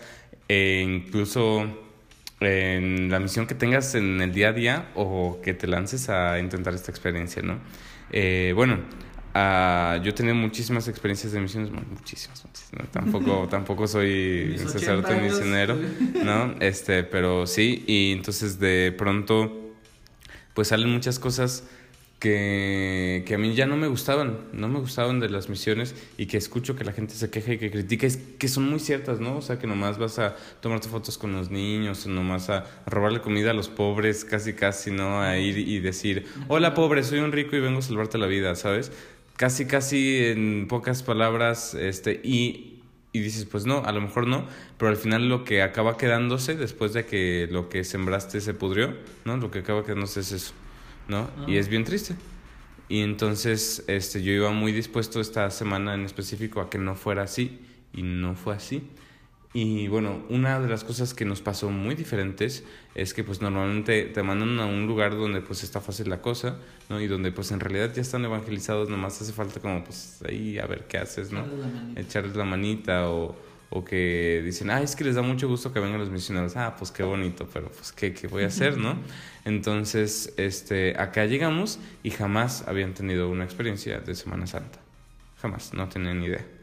eh, 0.49 0.83
incluso 0.85 1.65
en 2.41 3.11
la 3.11 3.21
misión 3.21 3.47
que 3.47 3.55
tengas 3.55 3.95
en 3.95 4.21
el 4.21 4.33
día 4.33 4.49
a 4.49 4.53
día 4.53 4.89
o 4.95 5.41
que 5.43 5.55
te 5.55 5.67
lances 5.67 6.09
a 6.09 6.39
intentar 6.39 6.75
esta 6.75 6.91
experiencia, 6.91 7.43
¿no? 7.43 7.61
Eh, 8.11 8.53
bueno, 8.55 8.79
Uh, 9.35 10.03
yo 10.03 10.13
tenía 10.13 10.35
muchísimas 10.35 10.89
experiencias 10.89 11.33
de 11.33 11.41
misiones, 11.41 11.71
muchísimas, 11.71 12.45
muchísimas. 12.45 12.89
Tampoco, 12.91 13.47
tampoco 13.51 13.87
soy 13.87 14.59
sacerdote 14.59 15.21
misionero, 15.21 15.77
¿no? 16.25 16.55
Este, 16.61 17.05
pero 17.05 17.47
sí, 17.47 17.85
y 17.87 18.13
entonces 18.13 18.59
de 18.59 18.93
pronto, 18.97 19.73
pues 20.55 20.69
salen 20.69 20.91
muchas 20.91 21.21
cosas 21.21 21.65
que, 22.19 23.25
que 23.27 23.35
a 23.35 23.39
mí 23.39 23.55
ya 23.55 23.67
no 23.67 23.77
me 23.77 23.87
gustaban, 23.87 24.41
no 24.53 24.69
me 24.69 24.79
gustaban 24.79 25.21
de 25.21 25.31
las 25.31 25.49
misiones 25.49 25.95
y 26.19 26.27
que 26.27 26.37
escucho 26.37 26.77
que 26.77 26.85
la 26.85 26.93
gente 26.93 27.15
se 27.15 27.31
queja 27.31 27.55
y 27.55 27.59
que 27.59 27.71
critica, 27.71 28.07
es 28.07 28.17
que 28.17 28.47
son 28.47 28.69
muy 28.69 28.79
ciertas, 28.79 29.21
¿no? 29.21 29.39
O 29.39 29.43
sea, 29.43 29.59
que 29.59 29.67
nomás 29.67 29.97
vas 29.97 30.19
a 30.19 30.37
tomarte 30.61 30.89
fotos 30.89 31.17
con 31.17 31.33
los 31.33 31.51
niños, 31.51 32.07
nomás 32.07 32.51
a 32.51 32.67
robarle 32.85 33.23
comida 33.23 33.53
a 33.53 33.55
los 33.55 33.69
pobres, 33.69 34.25
casi, 34.25 34.53
casi, 34.53 34.91
¿no? 34.91 35.23
A 35.23 35.39
ir 35.39 35.57
y 35.57 35.81
decir, 35.81 36.27
hola 36.49 36.75
pobre, 36.75 37.05
soy 37.05 37.21
un 37.21 37.33
rico 37.33 37.57
y 37.57 37.61
vengo 37.61 37.79
a 37.79 37.83
salvarte 37.83 38.19
la 38.19 38.27
vida, 38.27 38.55
¿sabes? 38.55 38.93
Casi, 39.41 39.65
casi 39.65 40.19
en 40.27 40.67
pocas 40.69 41.03
palabras, 41.03 41.73
este, 41.73 42.21
y, 42.23 42.83
y 43.11 43.21
dices, 43.21 43.47
pues 43.47 43.65
no, 43.65 43.83
a 43.87 43.91
lo 43.91 44.03
mejor 44.03 44.27
no, 44.27 44.47
pero 44.77 44.91
al 44.91 44.99
final 44.99 45.31
lo 45.31 45.45
que 45.45 45.63
acaba 45.63 45.97
quedándose 45.97 46.57
después 46.57 46.93
de 46.93 47.07
que 47.07 47.49
lo 47.51 47.71
que 47.71 47.85
sembraste 47.85 48.43
se 48.43 48.53
pudrió, 48.53 48.95
¿no? 49.25 49.39
Lo 49.39 49.51
que 49.51 49.61
acaba 49.61 49.83
quedándose 49.83 50.21
es 50.21 50.33
eso, 50.33 50.53
¿no? 51.09 51.31
Y 51.47 51.57
es 51.57 51.69
bien 51.69 51.85
triste. 51.85 52.17
Y 52.91 53.01
entonces 53.01 53.83
este, 53.87 54.23
yo 54.23 54.31
iba 54.31 54.51
muy 54.51 54.73
dispuesto 54.73 55.23
esta 55.23 55.51
semana 55.51 55.95
en 55.95 56.05
específico 56.05 56.61
a 56.61 56.69
que 56.69 56.77
no 56.77 56.95
fuera 56.95 57.23
así, 57.23 57.61
y 57.95 58.03
no 58.03 58.35
fue 58.35 58.55
así. 58.57 58.83
Y 59.53 59.89
bueno, 59.89 60.23
una 60.29 60.61
de 60.61 60.69
las 60.69 60.85
cosas 60.85 61.13
que 61.13 61.25
nos 61.25 61.41
pasó 61.41 61.71
muy 61.71 61.97
diferentes 61.97 62.63
es 62.95 63.13
que 63.13 63.25
pues 63.25 63.41
normalmente 63.41 64.05
te 64.05 64.23
mandan 64.23 64.61
a 64.61 64.67
un 64.67 64.87
lugar 64.87 65.17
donde 65.17 65.41
pues 65.41 65.65
está 65.65 65.81
fácil 65.81 66.09
la 66.09 66.23
cosa, 66.23 66.59
¿no? 66.89 67.01
Y 67.01 67.09
donde 67.09 67.33
pues 67.33 67.51
en 67.51 67.59
realidad 67.59 67.93
ya 67.93 68.01
están 68.01 68.25
evangelizados, 68.25 68.89
nomás 68.89 69.21
hace 69.21 69.33
falta 69.33 69.59
como 69.59 69.83
pues 69.83 70.21
ahí 70.29 70.59
a 70.61 70.67
ver 70.67 70.87
qué 70.87 70.99
haces, 70.99 71.33
¿no? 71.33 71.45
Echarles 71.97 72.37
la 72.37 72.45
manita 72.45 73.11
o, 73.11 73.35
o 73.71 73.85
que 73.85 74.41
dicen, 74.45 74.71
ah, 74.71 74.83
es 74.83 74.95
que 74.95 75.03
les 75.03 75.17
da 75.17 75.23
mucho 75.23 75.49
gusto 75.49 75.73
que 75.73 75.81
vengan 75.81 75.99
los 75.99 76.11
misioneros, 76.11 76.57
ah, 76.57 76.77
pues 76.79 76.93
qué 76.93 77.03
bonito, 77.03 77.49
pero 77.53 77.71
pues 77.71 77.91
qué, 77.91 78.15
qué 78.15 78.29
voy 78.29 78.45
a 78.45 78.49
hacer, 78.49 78.79
¿no? 78.79 78.97
Entonces, 79.45 80.33
este, 80.37 80.97
acá 80.97 81.27
llegamos 81.27 81.81
y 82.05 82.11
jamás 82.11 82.69
habían 82.69 82.95
tenido 82.95 83.29
una 83.29 83.43
experiencia 83.43 83.99
de 83.99 84.15
Semana 84.15 84.47
Santa, 84.47 84.79
jamás, 85.43 85.75
no 85.75 85.89
tenían 85.89 86.21
ni 86.21 86.27
idea 86.27 86.60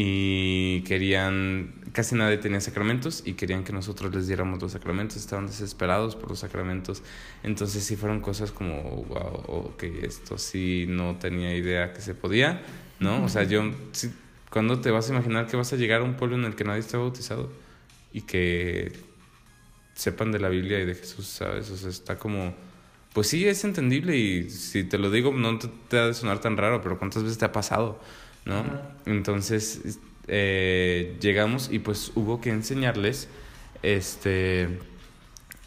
y 0.00 0.82
querían, 0.82 1.74
casi 1.90 2.14
nadie 2.14 2.36
tenía 2.36 2.60
sacramentos 2.60 3.24
y 3.26 3.32
querían 3.32 3.64
que 3.64 3.72
nosotros 3.72 4.14
les 4.14 4.28
diéramos 4.28 4.62
los 4.62 4.70
sacramentos, 4.70 5.16
estaban 5.16 5.48
desesperados 5.48 6.14
por 6.14 6.28
los 6.30 6.38
sacramentos, 6.38 7.02
entonces 7.42 7.82
sí 7.82 7.96
fueron 7.96 8.20
cosas 8.20 8.52
como, 8.52 8.80
wow, 9.08 9.76
que 9.76 10.06
esto 10.06 10.38
sí 10.38 10.86
no 10.88 11.16
tenía 11.16 11.52
idea 11.52 11.92
que 11.92 12.00
se 12.00 12.14
podía, 12.14 12.62
¿no? 13.00 13.24
O 13.24 13.28
sea, 13.28 13.42
yo, 13.42 13.72
sí, 13.90 14.12
cuando 14.50 14.80
te 14.80 14.92
vas 14.92 15.10
a 15.10 15.14
imaginar 15.14 15.48
que 15.48 15.56
vas 15.56 15.72
a 15.72 15.76
llegar 15.76 16.02
a 16.02 16.04
un 16.04 16.14
pueblo 16.14 16.36
en 16.36 16.44
el 16.44 16.54
que 16.54 16.62
nadie 16.62 16.78
está 16.78 16.96
bautizado 16.96 17.50
y 18.12 18.20
que 18.20 18.92
sepan 19.94 20.30
de 20.30 20.38
la 20.38 20.48
Biblia 20.48 20.78
y 20.78 20.86
de 20.86 20.94
Jesús, 20.94 21.26
¿sabes? 21.26 21.70
O 21.70 21.76
sea, 21.76 21.90
está 21.90 22.18
como... 22.18 22.54
Pues 23.14 23.26
sí, 23.26 23.48
es 23.48 23.64
entendible 23.64 24.16
y 24.16 24.48
si 24.48 24.84
te 24.84 24.96
lo 24.96 25.10
digo 25.10 25.32
no 25.32 25.58
te, 25.58 25.66
te 25.88 25.98
ha 25.98 26.06
de 26.06 26.14
sonar 26.14 26.40
tan 26.40 26.56
raro, 26.56 26.82
pero 26.82 27.00
¿cuántas 27.00 27.24
veces 27.24 27.38
te 27.38 27.46
ha 27.46 27.52
pasado? 27.52 27.98
¿No? 28.48 28.64
Entonces 29.06 29.98
eh, 30.26 31.16
llegamos 31.20 31.68
y 31.70 31.78
pues 31.78 32.10
hubo 32.14 32.40
que 32.40 32.50
enseñarles 32.50 33.28
este 33.82 34.80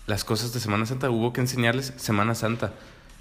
las 0.08 0.26
cosas 0.26 0.52
de 0.52 0.60
Semana 0.60 0.86
Santa, 0.86 1.10
hubo 1.10 1.32
que 1.32 1.42
enseñarles 1.42 1.94
Semana 1.96 2.36
Santa, 2.36 2.74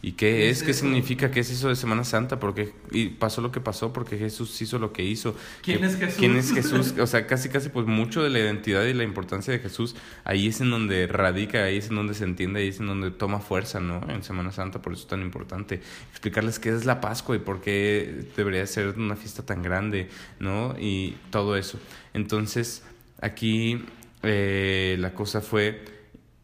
¿Y 0.02 0.12
qué 0.12 0.48
es? 0.48 0.62
¿Qué 0.62 0.72
significa? 0.72 1.30
¿Qué 1.30 1.40
es 1.40 1.50
eso 1.50 1.68
de 1.68 1.76
Semana 1.76 2.04
Santa? 2.04 2.40
porque 2.40 2.72
y 2.90 3.08
pasó 3.08 3.42
lo 3.42 3.52
que 3.52 3.60
pasó? 3.60 3.92
porque 3.92 4.16
Jesús 4.16 4.60
hizo 4.62 4.78
lo 4.78 4.92
que 4.92 5.02
hizo? 5.02 5.36
¿Quién 5.62 5.84
es 5.84 5.96
Jesús? 5.96 6.16
¿Quién 6.18 6.36
es 6.36 6.52
Jesús? 6.54 6.94
O 6.98 7.06
sea, 7.06 7.26
casi 7.26 7.50
casi 7.50 7.68
pues 7.68 7.86
mucho 7.86 8.22
de 8.22 8.30
la 8.30 8.38
identidad 8.38 8.84
y 8.84 8.94
la 8.94 9.04
importancia 9.04 9.52
de 9.52 9.58
Jesús, 9.58 9.96
ahí 10.24 10.48
es 10.48 10.60
en 10.62 10.70
donde 10.70 11.06
radica, 11.06 11.64
ahí 11.64 11.76
es 11.76 11.90
en 11.90 11.96
donde 11.96 12.14
se 12.14 12.24
entiende, 12.24 12.60
ahí 12.60 12.68
es 12.68 12.80
en 12.80 12.86
donde 12.86 13.10
toma 13.10 13.40
fuerza, 13.40 13.80
¿no? 13.80 14.00
En 14.08 14.22
Semana 14.22 14.52
Santa, 14.52 14.80
por 14.80 14.94
eso 14.94 15.02
es 15.02 15.08
tan 15.08 15.20
importante. 15.20 15.82
Explicarles 16.10 16.58
qué 16.58 16.70
es 16.70 16.86
la 16.86 17.02
Pascua 17.02 17.36
y 17.36 17.40
por 17.40 17.60
qué 17.60 18.24
debería 18.36 18.66
ser 18.66 18.94
una 18.98 19.16
fiesta 19.16 19.44
tan 19.44 19.62
grande, 19.62 20.08
¿no? 20.38 20.76
Y 20.78 21.16
todo 21.30 21.56
eso. 21.56 21.78
Entonces, 22.14 22.84
aquí 23.20 23.84
eh, 24.22 24.96
la 24.98 25.12
cosa 25.12 25.42
fue 25.42 25.84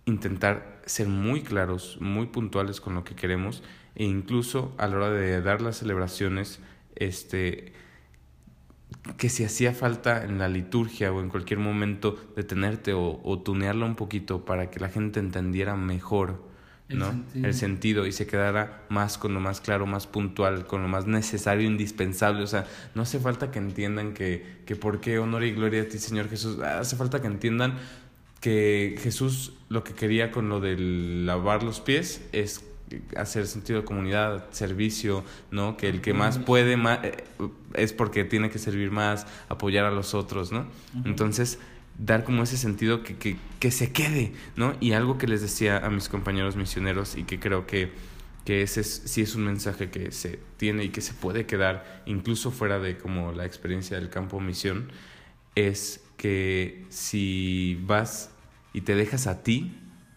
intentar 0.04 0.75
ser 0.86 1.08
muy 1.08 1.42
claros, 1.42 1.98
muy 2.00 2.26
puntuales 2.26 2.80
con 2.80 2.94
lo 2.94 3.04
que 3.04 3.14
queremos 3.14 3.62
e 3.94 4.04
incluso 4.04 4.74
a 4.78 4.86
la 4.86 4.96
hora 4.96 5.10
de 5.10 5.40
dar 5.42 5.60
las 5.60 5.78
celebraciones, 5.78 6.60
este, 6.94 7.72
que 9.18 9.28
si 9.28 9.44
hacía 9.44 9.72
falta 9.72 10.24
en 10.24 10.38
la 10.38 10.48
liturgia 10.48 11.12
o 11.12 11.20
en 11.20 11.28
cualquier 11.28 11.58
momento 11.58 12.18
detenerte 12.36 12.92
o, 12.92 13.20
o 13.22 13.38
tunearla 13.40 13.84
un 13.84 13.96
poquito 13.96 14.44
para 14.44 14.70
que 14.70 14.80
la 14.80 14.88
gente 14.88 15.20
entendiera 15.20 15.76
mejor 15.76 16.46
¿no? 16.88 17.24
El 17.34 17.54
sentido. 17.54 18.06
y 18.06 18.12
se 18.12 18.26
quedara 18.26 18.84
más 18.88 19.18
con 19.18 19.34
lo 19.34 19.40
más 19.40 19.60
claro, 19.60 19.86
más 19.86 20.06
puntual, 20.06 20.66
con 20.66 20.82
lo 20.82 20.88
más 20.88 21.06
necesario, 21.06 21.66
indispensable. 21.66 22.42
O 22.42 22.46
sea, 22.46 22.66
no 22.94 23.02
hace 23.02 23.18
falta 23.18 23.50
que 23.50 23.58
entiendan 23.58 24.14
que, 24.14 24.60
que 24.66 24.76
por 24.76 25.00
qué 25.00 25.18
honor 25.18 25.44
y 25.44 25.52
gloria 25.52 25.82
a 25.82 25.84
ti, 25.86 25.98
Señor 25.98 26.28
Jesús. 26.28 26.60
Hace 26.60 26.96
falta 26.96 27.20
que 27.20 27.26
entiendan 27.26 27.74
que 28.40 28.98
Jesús 29.02 29.52
lo 29.68 29.82
que 29.84 29.94
quería 29.94 30.30
con 30.30 30.48
lo 30.48 30.60
de 30.60 30.76
lavar 30.78 31.62
los 31.62 31.80
pies 31.80 32.22
es 32.32 32.64
hacer 33.16 33.46
sentido 33.46 33.80
de 33.80 33.84
comunidad, 33.84 34.46
servicio, 34.52 35.24
¿no? 35.50 35.76
Que 35.76 35.88
el 35.88 36.00
que 36.00 36.14
más 36.14 36.38
puede 36.38 36.76
más, 36.76 37.00
eh, 37.02 37.24
es 37.74 37.92
porque 37.92 38.24
tiene 38.24 38.50
que 38.50 38.58
servir 38.58 38.90
más, 38.90 39.26
apoyar 39.48 39.84
a 39.84 39.90
los 39.90 40.14
otros, 40.14 40.52
¿no? 40.52 40.66
Entonces, 41.04 41.58
dar 41.98 42.24
como 42.24 42.42
ese 42.42 42.56
sentido 42.56 43.02
que, 43.02 43.16
que, 43.16 43.36
que, 43.58 43.70
se 43.70 43.92
quede, 43.92 44.32
¿no? 44.54 44.74
Y 44.80 44.92
algo 44.92 45.18
que 45.18 45.26
les 45.26 45.42
decía 45.42 45.78
a 45.78 45.90
mis 45.90 46.08
compañeros 46.08 46.56
misioneros 46.56 47.16
y 47.16 47.24
que 47.24 47.40
creo 47.40 47.66
que, 47.66 47.90
que 48.44 48.62
ese 48.62 48.82
es, 48.82 49.02
sí 49.06 49.22
es 49.22 49.34
un 49.34 49.44
mensaje 49.44 49.90
que 49.90 50.12
se 50.12 50.38
tiene 50.56 50.84
y 50.84 50.90
que 50.90 51.00
se 51.00 51.14
puede 51.14 51.46
quedar 51.46 52.02
incluso 52.06 52.52
fuera 52.52 52.78
de 52.78 52.96
como 52.98 53.32
la 53.32 53.46
experiencia 53.46 53.98
del 53.98 54.10
campo 54.10 54.38
misión, 54.40 54.92
es 55.56 56.05
que 56.16 56.84
si 56.88 57.80
vas 57.84 58.30
y 58.72 58.82
te 58.82 58.94
dejas 58.94 59.26
a 59.26 59.42
ti, 59.42 59.72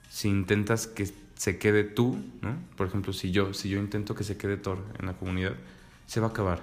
si 0.09 0.27
intentas 0.27 0.87
que 0.87 1.07
se 1.35 1.57
quede 1.57 1.83
tú, 1.85 2.21
¿no? 2.41 2.57
Por 2.75 2.87
ejemplo, 2.87 3.13
si 3.13 3.31
yo, 3.31 3.53
si 3.53 3.69
yo 3.69 3.79
intento 3.79 4.15
que 4.15 4.25
se 4.25 4.35
quede 4.35 4.57
Thor 4.57 4.83
en 4.99 5.05
la 5.05 5.13
comunidad, 5.13 5.53
se 6.05 6.19
va 6.19 6.27
a 6.27 6.29
acabar 6.31 6.61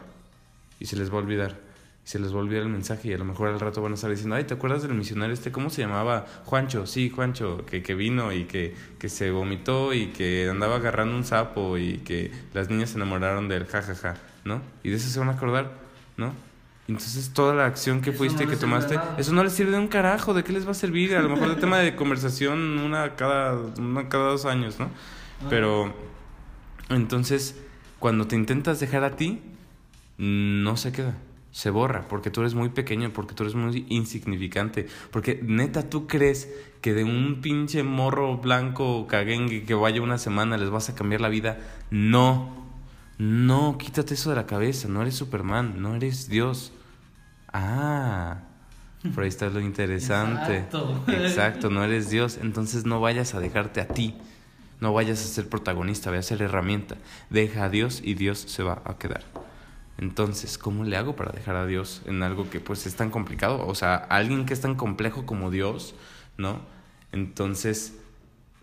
y 0.78 0.86
se 0.86 0.96
les 0.96 1.10
va 1.10 1.14
a 1.14 1.18
olvidar. 1.18 1.58
Y 2.04 2.08
se 2.08 2.18
les 2.18 2.32
va 2.32 2.36
a 2.36 2.42
olvidar 2.42 2.62
el 2.62 2.68
mensaje 2.68 3.08
y 3.08 3.12
a 3.14 3.18
lo 3.18 3.24
mejor 3.24 3.48
al 3.48 3.58
rato 3.58 3.80
van 3.80 3.92
a 3.92 3.94
estar 3.94 4.10
diciendo, 4.10 4.36
ay, 4.36 4.44
¿te 4.44 4.54
acuerdas 4.54 4.82
del 4.82 4.92
misionario 4.94 5.32
este? 5.32 5.50
¿Cómo 5.50 5.70
se 5.70 5.80
llamaba? 5.80 6.26
Juancho, 6.44 6.86
sí, 6.86 7.08
Juancho, 7.08 7.64
que, 7.64 7.82
que 7.82 7.94
vino 7.94 8.32
y 8.32 8.44
que, 8.44 8.74
que 8.98 9.08
se 9.08 9.30
vomitó 9.30 9.94
y 9.94 10.08
que 10.08 10.48
andaba 10.50 10.76
agarrando 10.76 11.16
un 11.16 11.24
sapo 11.24 11.78
y 11.78 11.98
que 11.98 12.30
las 12.52 12.68
niñas 12.68 12.90
se 12.90 12.96
enamoraron 12.96 13.48
del 13.48 13.64
jajaja, 13.64 14.18
¿no? 14.44 14.60
Y 14.82 14.90
de 14.90 14.96
eso 14.96 15.08
se 15.08 15.18
van 15.18 15.30
a 15.30 15.32
acordar, 15.32 15.72
¿no? 16.16 16.34
Entonces 16.88 17.30
toda 17.32 17.54
la 17.54 17.66
acción 17.66 18.00
que 18.00 18.12
fuiste, 18.12 18.46
que 18.46 18.56
tomaste, 18.56 18.98
eso 19.18 19.32
no 19.32 19.42
les 19.42 19.52
sirve 19.52 19.72
de 19.72 19.78
un 19.78 19.88
carajo, 19.88 20.34
¿de 20.34 20.44
qué 20.44 20.52
les 20.52 20.66
va 20.66 20.70
a 20.70 20.74
servir? 20.74 21.16
A 21.16 21.22
lo 21.22 21.28
mejor 21.28 21.48
de 21.48 21.56
tema 21.56 21.78
de 21.78 21.96
conversación 21.96 22.78
una 22.78 23.16
cada, 23.16 23.58
una 23.78 24.08
cada 24.08 24.28
dos 24.28 24.44
años, 24.44 24.78
¿no? 24.78 24.88
Pero 25.50 25.92
entonces 26.88 27.56
cuando 27.98 28.26
te 28.26 28.36
intentas 28.36 28.78
dejar 28.78 29.04
a 29.04 29.16
ti, 29.16 29.40
no 30.18 30.76
se 30.76 30.92
queda, 30.92 31.16
se 31.50 31.70
borra, 31.70 32.06
porque 32.08 32.30
tú 32.30 32.42
eres 32.42 32.54
muy 32.54 32.68
pequeño, 32.68 33.10
porque 33.12 33.34
tú 33.34 33.42
eres 33.42 33.54
muy 33.54 33.86
insignificante, 33.88 34.86
porque 35.10 35.40
neta 35.42 35.88
tú 35.88 36.06
crees 36.06 36.48
que 36.80 36.94
de 36.94 37.04
un 37.04 37.40
pinche 37.40 37.82
morro 37.82 38.36
blanco 38.36 39.06
caguengue 39.06 39.64
que 39.64 39.74
vaya 39.74 40.02
una 40.02 40.18
semana 40.18 40.56
les 40.56 40.70
vas 40.70 40.88
a 40.88 40.94
cambiar 40.94 41.20
la 41.20 41.28
vida, 41.28 41.58
no. 41.90 42.65
No, 43.18 43.78
quítate 43.78 44.14
eso 44.14 44.30
de 44.30 44.36
la 44.36 44.46
cabeza, 44.46 44.88
no 44.88 45.00
eres 45.00 45.14
Superman, 45.14 45.80
no 45.80 45.94
eres 45.94 46.28
Dios. 46.28 46.72
Ah, 47.52 48.40
por 49.14 49.22
ahí 49.22 49.28
está 49.28 49.48
lo 49.48 49.60
interesante. 49.60 50.58
Exacto. 50.58 51.04
Exacto, 51.08 51.70
no 51.70 51.82
eres 51.82 52.10
Dios, 52.10 52.38
entonces 52.40 52.84
no 52.84 53.00
vayas 53.00 53.34
a 53.34 53.40
dejarte 53.40 53.80
a 53.80 53.88
ti. 53.88 54.16
No 54.78 54.92
vayas 54.92 55.22
a 55.22 55.28
ser 55.28 55.48
protagonista, 55.48 56.10
vayas 56.10 56.26
a 56.26 56.28
ser 56.28 56.42
herramienta. 56.42 56.96
Deja 57.30 57.64
a 57.64 57.68
Dios 57.70 58.02
y 58.04 58.12
Dios 58.12 58.38
se 58.38 58.62
va 58.62 58.82
a 58.84 58.98
quedar. 58.98 59.24
Entonces, 59.96 60.58
¿cómo 60.58 60.84
le 60.84 60.98
hago 60.98 61.16
para 61.16 61.32
dejar 61.32 61.56
a 61.56 61.64
Dios 61.64 62.02
en 62.04 62.22
algo 62.22 62.50
que 62.50 62.60
pues 62.60 62.84
es 62.86 62.94
tan 62.96 63.10
complicado? 63.10 63.66
O 63.66 63.74
sea, 63.74 63.96
alguien 63.96 64.44
que 64.44 64.52
es 64.52 64.60
tan 64.60 64.74
complejo 64.74 65.24
como 65.24 65.50
Dios, 65.50 65.94
¿no? 66.36 66.60
Entonces, 67.12 67.94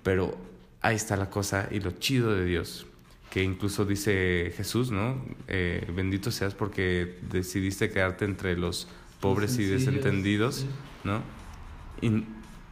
pero 0.03 0.37
ahí 0.81 0.95
está 0.95 1.17
la 1.17 1.31
cosa 1.31 1.67
y 1.71 1.79
lo 1.79 1.89
chido 1.89 2.35
de 2.35 2.45
Dios 2.45 2.85
que 3.34 3.41
incluso 3.41 3.84
dice 3.84 4.54
Jesús, 4.56 4.91
¿no? 4.91 5.19
Eh, 5.48 5.91
bendito 5.96 6.30
seas 6.30 6.54
porque 6.54 7.17
decidiste 7.32 7.89
quedarte 7.89 8.26
entre 8.26 8.56
los 8.56 8.88
pobres 9.22 9.58
y 9.58 9.65
desentendidos, 9.65 10.67
¿no? 11.04 11.24
Y 12.00 12.26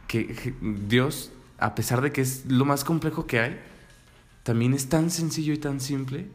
que 0.06 0.54
Dios, 0.60 1.32
a 1.58 1.74
pesar 1.74 2.00
de 2.00 2.12
que 2.12 2.20
es 2.20 2.46
lo 2.46 2.64
más 2.64 2.84
complejo 2.84 3.26
que 3.26 3.40
hay, 3.40 3.60
también 4.44 4.72
es 4.72 4.88
tan 4.88 5.10
sencillo 5.10 5.52
y 5.52 5.58
tan 5.58 5.80
simple. 5.80 6.28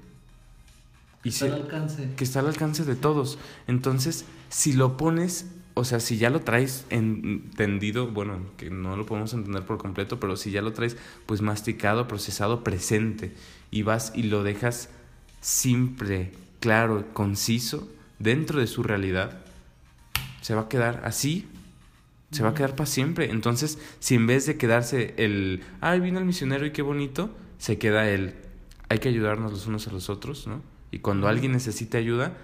Y 1.23 1.29
está 1.29 1.45
al 1.45 1.53
alcance. 1.53 2.09
Que 2.17 2.25
está 2.25 2.41
al 2.41 2.47
alcance 2.47 2.83
de 2.83 2.97
todos. 2.97 3.39
Entonces, 3.65 4.25
si 4.49 4.73
lo 4.73 4.97
pones 4.97 5.45
o 5.77 5.83
sea, 5.83 5.99
si 5.99 6.17
ya 6.17 6.31
lo 6.31 6.41
traes 6.41 6.85
entendido, 6.89 8.07
bueno, 8.07 8.39
que 8.57 8.71
no 8.71 8.97
lo 8.97 9.05
podemos 9.05 9.31
entender 9.33 9.63
por 9.63 9.77
completo, 9.77 10.19
pero 10.19 10.35
si 10.35 10.49
ya 10.49 10.63
lo 10.63 10.73
traes 10.73 10.97
pues 11.27 11.41
masticado, 11.41 12.07
procesado, 12.07 12.63
presente, 12.63 13.31
y 13.71 13.83
vas 13.83 14.11
y 14.15 14.23
lo 14.23 14.43
dejas 14.43 14.89
simple, 15.41 16.31
claro, 16.59 17.05
conciso, 17.13 17.89
dentro 18.19 18.59
de 18.59 18.67
su 18.67 18.83
realidad, 18.83 19.39
se 20.41 20.55
va 20.55 20.61
a 20.61 20.69
quedar 20.69 21.01
así, 21.03 21.47
se 22.31 22.43
va 22.43 22.49
a 22.49 22.53
quedar 22.53 22.75
para 22.75 22.87
siempre. 22.87 23.29
Entonces, 23.29 23.79
si 23.99 24.15
en 24.15 24.27
vez 24.27 24.45
de 24.45 24.57
quedarse 24.57 25.13
el, 25.17 25.63
ay, 25.81 25.99
vino 25.99 26.19
el 26.19 26.25
misionero 26.25 26.65
y 26.65 26.71
qué 26.71 26.81
bonito, 26.81 27.29
se 27.57 27.77
queda 27.77 28.09
el, 28.09 28.35
hay 28.89 28.99
que 28.99 29.09
ayudarnos 29.09 29.51
los 29.51 29.67
unos 29.67 29.87
a 29.87 29.91
los 29.91 30.09
otros, 30.09 30.47
¿no? 30.47 30.61
Y 30.91 30.99
cuando 30.99 31.27
alguien 31.27 31.51
necesite 31.51 31.97
ayuda, 31.97 32.37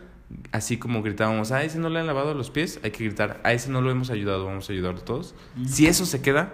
así 0.52 0.78
como 0.78 1.02
gritábamos, 1.02 1.52
a 1.52 1.64
ese 1.64 1.80
no 1.80 1.90
le 1.90 2.00
han 2.00 2.08
lavado 2.08 2.34
los 2.34 2.50
pies, 2.50 2.80
hay 2.84 2.92
que 2.92 3.06
gritar, 3.06 3.40
a 3.44 3.54
ese 3.54 3.70
no 3.70 3.82
lo 3.82 3.92
hemos 3.92 4.10
ayudado, 4.10 4.46
vamos 4.46 4.70
a 4.70 4.74
ayudarlo 4.74 5.02
todos. 5.02 5.34
Si 5.66 5.88
eso 5.88 6.06
se 6.06 6.22
queda, 6.22 6.54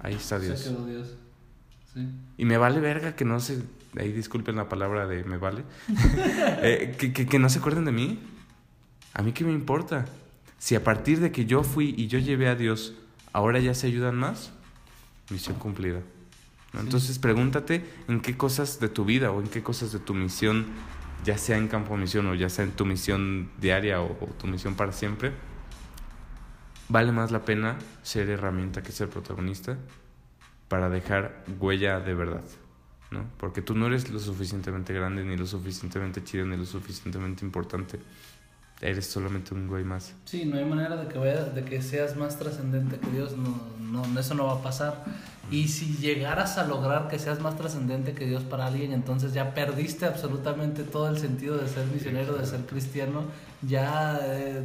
ahí 0.00 0.14
está 0.14 0.38
Dios. 0.38 0.60
Se 0.60 0.70
quedó 0.70 0.86
Dios. 0.86 1.16
Sí. 1.92 2.08
Y 2.38 2.44
me 2.44 2.56
vale 2.56 2.80
verga 2.80 3.14
que 3.14 3.24
no 3.24 3.40
se, 3.40 3.62
ahí 3.96 4.12
disculpen 4.12 4.56
la 4.56 4.68
palabra 4.68 5.06
de 5.06 5.24
me 5.24 5.38
vale, 5.38 5.64
eh, 6.62 6.96
que, 6.98 7.12
que, 7.12 7.26
que 7.26 7.38
no 7.38 7.48
se 7.48 7.58
acuerden 7.58 7.84
de 7.84 7.92
mí. 7.92 8.18
A 9.14 9.22
mí 9.22 9.32
qué 9.32 9.44
me 9.44 9.52
importa. 9.52 10.06
Si 10.58 10.74
a 10.74 10.84
partir 10.84 11.20
de 11.20 11.32
que 11.32 11.46
yo 11.46 11.62
fui 11.62 11.94
y 11.96 12.08
yo 12.08 12.18
llevé 12.18 12.48
a 12.48 12.54
Dios, 12.54 12.94
ahora 13.32 13.60
ya 13.60 13.74
se 13.74 13.86
ayudan 13.86 14.16
más, 14.16 14.52
misión 15.30 15.56
cumplida. 15.56 16.00
Entonces 16.78 17.18
pregúntate 17.18 17.84
en 18.08 18.20
qué 18.20 18.36
cosas 18.36 18.78
de 18.80 18.88
tu 18.88 19.04
vida 19.04 19.30
o 19.30 19.40
en 19.40 19.48
qué 19.48 19.62
cosas 19.62 19.92
de 19.92 19.98
tu 19.98 20.14
misión 20.14 20.66
ya 21.24 21.38
sea 21.38 21.58
en 21.58 21.68
campo 21.68 21.96
misión 21.96 22.26
o 22.26 22.34
ya 22.34 22.48
sea 22.48 22.64
en 22.64 22.72
tu 22.72 22.84
misión 22.84 23.50
diaria 23.58 24.00
o, 24.00 24.08
tu 24.38 24.46
misión 24.46 24.74
para 24.74 24.92
siempre, 24.92 25.32
vale 26.88 27.12
más 27.12 27.30
la 27.30 27.44
pena 27.44 27.76
ser 28.02 28.28
herramienta 28.30 28.82
que 28.82 28.92
ser 28.92 29.08
protagonista 29.08 29.76
para 30.68 30.88
dejar 30.88 31.44
huella 31.58 32.00
de 32.00 32.14
verdad, 32.14 32.44
¿no? 33.10 33.24
Porque 33.38 33.62
tú 33.62 33.74
no 33.74 33.86
eres 33.86 34.10
lo 34.10 34.18
suficientemente 34.18 34.92
grande, 34.92 35.24
ni 35.24 35.36
lo 35.36 35.46
suficientemente 35.46 36.22
chido, 36.22 36.46
ni 36.46 36.56
lo 36.56 36.64
suficientemente 36.64 37.44
importante. 37.44 37.98
Eres 38.80 39.06
solamente 39.06 39.54
un 39.54 39.66
güey 39.66 39.82
más. 39.82 40.14
Sí, 40.24 40.44
no 40.44 40.56
hay 40.56 40.64
manera 40.64 40.96
de 40.96 41.08
que, 41.08 41.18
vaya, 41.18 41.44
de 41.44 41.64
que 41.64 41.82
seas 41.82 42.16
más 42.16 42.38
trascendente 42.38 42.98
que 42.98 43.10
Dios, 43.10 43.36
no, 43.36 43.60
no, 43.80 44.20
eso 44.20 44.34
no 44.34 44.46
va 44.46 44.54
a 44.54 44.62
pasar. 44.62 45.04
Y 45.50 45.68
si 45.68 45.96
llegaras 45.96 46.58
a 46.58 46.66
lograr 46.66 47.08
que 47.08 47.18
seas 47.18 47.40
más 47.40 47.56
trascendente 47.56 48.12
que 48.12 48.26
Dios 48.26 48.44
para 48.44 48.66
alguien, 48.66 48.92
entonces 48.92 49.32
ya 49.32 49.54
perdiste 49.54 50.04
absolutamente 50.04 50.84
todo 50.84 51.08
el 51.08 51.18
sentido 51.18 51.56
de 51.56 51.66
ser 51.66 51.86
misionero, 51.86 52.36
de 52.36 52.46
ser 52.46 52.66
cristiano. 52.66 53.24
Ya 53.62 54.20
eh, 54.22 54.62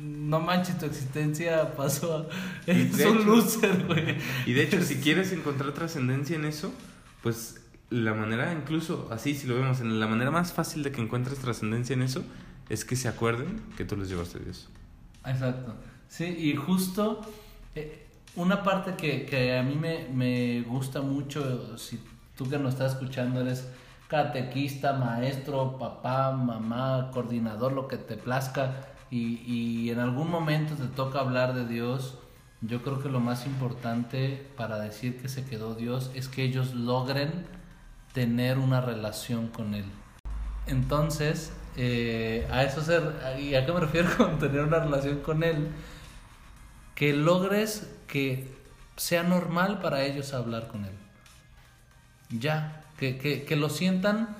no 0.00 0.40
manches, 0.40 0.78
tu 0.78 0.86
existencia 0.86 1.74
pasó. 1.74 2.28
Es 2.66 3.04
un 3.04 3.24
loser, 3.26 3.86
güey. 3.86 4.16
Y 4.46 4.52
de 4.52 4.62
hecho, 4.62 4.82
si 4.82 4.96
quieres 4.96 5.32
encontrar 5.32 5.72
trascendencia 5.72 6.36
en 6.36 6.44
eso, 6.44 6.72
pues 7.24 7.58
la 7.88 8.12
manera, 8.12 8.52
incluso 8.52 9.08
así, 9.10 9.34
si 9.34 9.46
lo 9.46 9.54
vemos, 9.54 9.80
en 9.80 9.98
la 9.98 10.06
manera 10.06 10.30
más 10.30 10.52
fácil 10.52 10.82
de 10.82 10.92
que 10.92 11.00
encuentres 11.00 11.38
trascendencia 11.38 11.94
en 11.94 12.02
eso, 12.02 12.22
es 12.68 12.84
que 12.84 12.96
se 12.96 13.08
acuerden 13.08 13.62
que 13.78 13.86
tú 13.86 13.96
les 13.96 14.10
llevaste 14.10 14.38
a 14.38 14.42
Dios. 14.42 14.68
Exacto. 15.24 15.74
Sí, 16.06 16.26
y 16.26 16.54
justo. 16.54 17.22
Eh, 17.74 18.06
una 18.36 18.62
parte 18.62 18.94
que, 18.94 19.24
que 19.24 19.56
a 19.56 19.62
mí 19.62 19.74
me, 19.74 20.06
me, 20.12 20.60
gusta 20.62 21.00
mucho, 21.00 21.78
si 21.78 21.98
tú 22.36 22.46
que 22.50 22.58
nos 22.58 22.74
estás 22.74 22.92
escuchando 22.92 23.40
eres 23.40 23.70
catequista, 24.08 24.92
maestro, 24.92 25.78
papá, 25.78 26.32
mamá, 26.32 27.10
coordinador, 27.10 27.72
lo 27.72 27.88
que 27.88 27.96
te 27.96 28.18
plazca, 28.18 28.86
y, 29.10 29.40
y 29.46 29.88
en 29.88 29.98
algún 29.98 30.30
momento 30.30 30.74
te 30.74 30.88
toca 30.88 31.20
hablar 31.20 31.54
de 31.54 31.66
Dios, 31.66 32.18
yo 32.66 32.82
creo 32.82 33.02
que 33.02 33.08
lo 33.08 33.20
más 33.20 33.46
importante 33.46 34.46
para 34.56 34.78
decir 34.78 35.20
que 35.20 35.28
se 35.28 35.44
quedó 35.44 35.74
Dios 35.74 36.10
es 36.14 36.28
que 36.28 36.42
ellos 36.42 36.74
logren 36.74 37.46
tener 38.12 38.58
una 38.58 38.80
relación 38.80 39.48
con 39.48 39.74
Él. 39.74 39.84
Entonces, 40.66 41.52
eh, 41.76 42.48
a 42.50 42.64
eso 42.64 42.82
ser, 42.82 43.02
¿y 43.38 43.54
a 43.54 43.66
qué 43.66 43.72
me 43.72 43.80
refiero 43.80 44.08
con 44.16 44.38
tener 44.38 44.62
una 44.62 44.78
relación 44.78 45.20
con 45.20 45.42
Él? 45.42 45.68
Que 46.94 47.12
logres 47.12 47.90
que 48.06 48.54
sea 48.96 49.24
normal 49.24 49.80
para 49.80 50.02
ellos 50.02 50.32
hablar 50.32 50.68
con 50.68 50.86
Él. 50.86 50.94
Ya, 52.30 52.82
que, 52.96 53.18
que, 53.18 53.44
que 53.44 53.56
lo 53.56 53.68
sientan, 53.68 54.36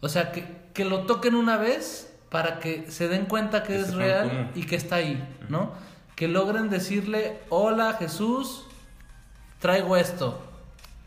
o 0.00 0.08
sea, 0.08 0.30
que, 0.32 0.44
que, 0.74 0.84
lo 0.84 1.06
toquen 1.06 1.34
una 1.34 1.56
vez 1.56 2.12
para 2.30 2.58
que 2.58 2.90
se 2.90 3.08
den 3.08 3.24
cuenta 3.24 3.62
que, 3.62 3.80
es 3.80 3.94
real 3.94 4.50
y 4.54 4.64
que 4.64 4.76
está 4.76 4.96
ahí, 4.96 5.26
¿no? 5.48 5.72
Que 6.16 6.26
logren 6.26 6.68
decirle, 6.68 7.38
hola 7.50 7.92
Jesús, 7.98 8.64
traigo 9.60 9.96
esto, 9.96 10.40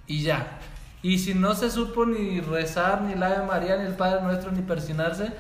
y 0.08 0.24
ya. 0.24 0.60
Y 1.02 1.19
si 1.19 1.34
no 1.34 1.56
se 1.56 1.72
supo 1.72 2.06
ni 2.06 2.41
rezar, 2.41 3.02
ni 3.02 3.15
la 3.15 3.28
Ave 3.28 3.45
María, 3.45 3.78
ni 3.78 3.86
el 3.86 3.95
Padre 3.95 4.22
Nuestro, 4.22 4.52
ni 4.52 4.62
persinarse, 4.62 5.32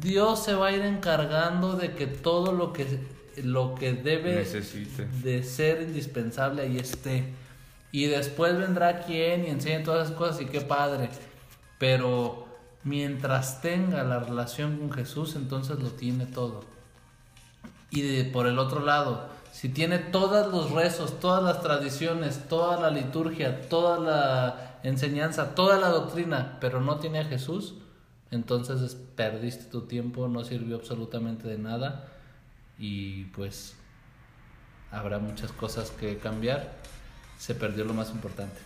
Dios 0.00 0.42
se 0.44 0.54
va 0.54 0.68
a 0.68 0.72
ir 0.72 0.82
encargando 0.82 1.74
de 1.74 1.92
que 1.92 2.06
todo 2.06 2.52
lo 2.52 2.72
que, 2.72 2.98
lo 3.42 3.74
que 3.74 3.92
debe 3.92 4.36
Necesite. 4.36 5.06
de 5.22 5.42
ser 5.42 5.82
indispensable 5.82 6.62
ahí 6.62 6.78
esté. 6.78 7.24
Y 7.92 8.06
después 8.06 8.58
vendrá 8.58 9.00
quien 9.00 9.44
y 9.46 9.50
enseñe 9.50 9.84
todas 9.84 10.08
esas 10.08 10.18
cosas 10.18 10.40
y 10.40 10.46
qué 10.46 10.60
padre. 10.62 11.10
Pero 11.78 12.48
mientras 12.82 13.60
tenga 13.60 14.02
la 14.02 14.18
relación 14.18 14.78
con 14.78 14.92
Jesús, 14.92 15.36
entonces 15.36 15.78
lo 15.78 15.90
tiene 15.90 16.26
todo. 16.26 16.64
Y 17.94 18.02
de, 18.02 18.24
por 18.24 18.48
el 18.48 18.58
otro 18.58 18.80
lado, 18.80 19.28
si 19.52 19.68
tiene 19.68 20.00
todos 20.00 20.52
los 20.52 20.72
rezos, 20.72 21.20
todas 21.20 21.44
las 21.44 21.62
tradiciones, 21.62 22.48
toda 22.48 22.80
la 22.80 22.90
liturgia, 22.90 23.68
toda 23.68 24.00
la 24.00 24.80
enseñanza, 24.82 25.54
toda 25.54 25.78
la 25.78 25.90
doctrina, 25.90 26.58
pero 26.60 26.80
no 26.80 26.98
tiene 26.98 27.20
a 27.20 27.24
Jesús, 27.24 27.74
entonces 28.32 28.96
perdiste 29.14 29.66
tu 29.66 29.82
tiempo, 29.82 30.26
no 30.26 30.42
sirvió 30.42 30.74
absolutamente 30.74 31.46
de 31.46 31.56
nada 31.56 32.08
y 32.80 33.26
pues 33.26 33.76
habrá 34.90 35.20
muchas 35.20 35.52
cosas 35.52 35.92
que 35.92 36.18
cambiar. 36.18 36.72
Se 37.38 37.54
perdió 37.54 37.84
lo 37.84 37.94
más 37.94 38.10
importante. 38.10 38.58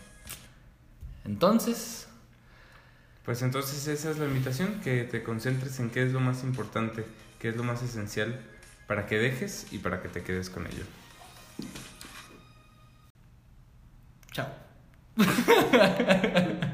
Entonces... 1.26 2.06
Pues 3.26 3.42
entonces 3.42 3.86
esa 3.88 4.10
es 4.10 4.18
la 4.18 4.24
invitación, 4.24 4.80
que 4.80 5.04
te 5.04 5.22
concentres 5.22 5.78
en 5.80 5.90
qué 5.90 6.02
es 6.02 6.14
lo 6.14 6.20
más 6.20 6.44
importante, 6.44 7.04
qué 7.38 7.50
es 7.50 7.56
lo 7.56 7.62
más 7.62 7.82
esencial 7.82 8.40
para 8.88 9.06
que 9.06 9.18
dejes 9.18 9.66
y 9.70 9.78
para 9.78 10.02
que 10.02 10.08
te 10.08 10.24
quedes 10.24 10.50
con 10.50 10.66
ello. 10.66 10.84
Chao. 14.32 14.48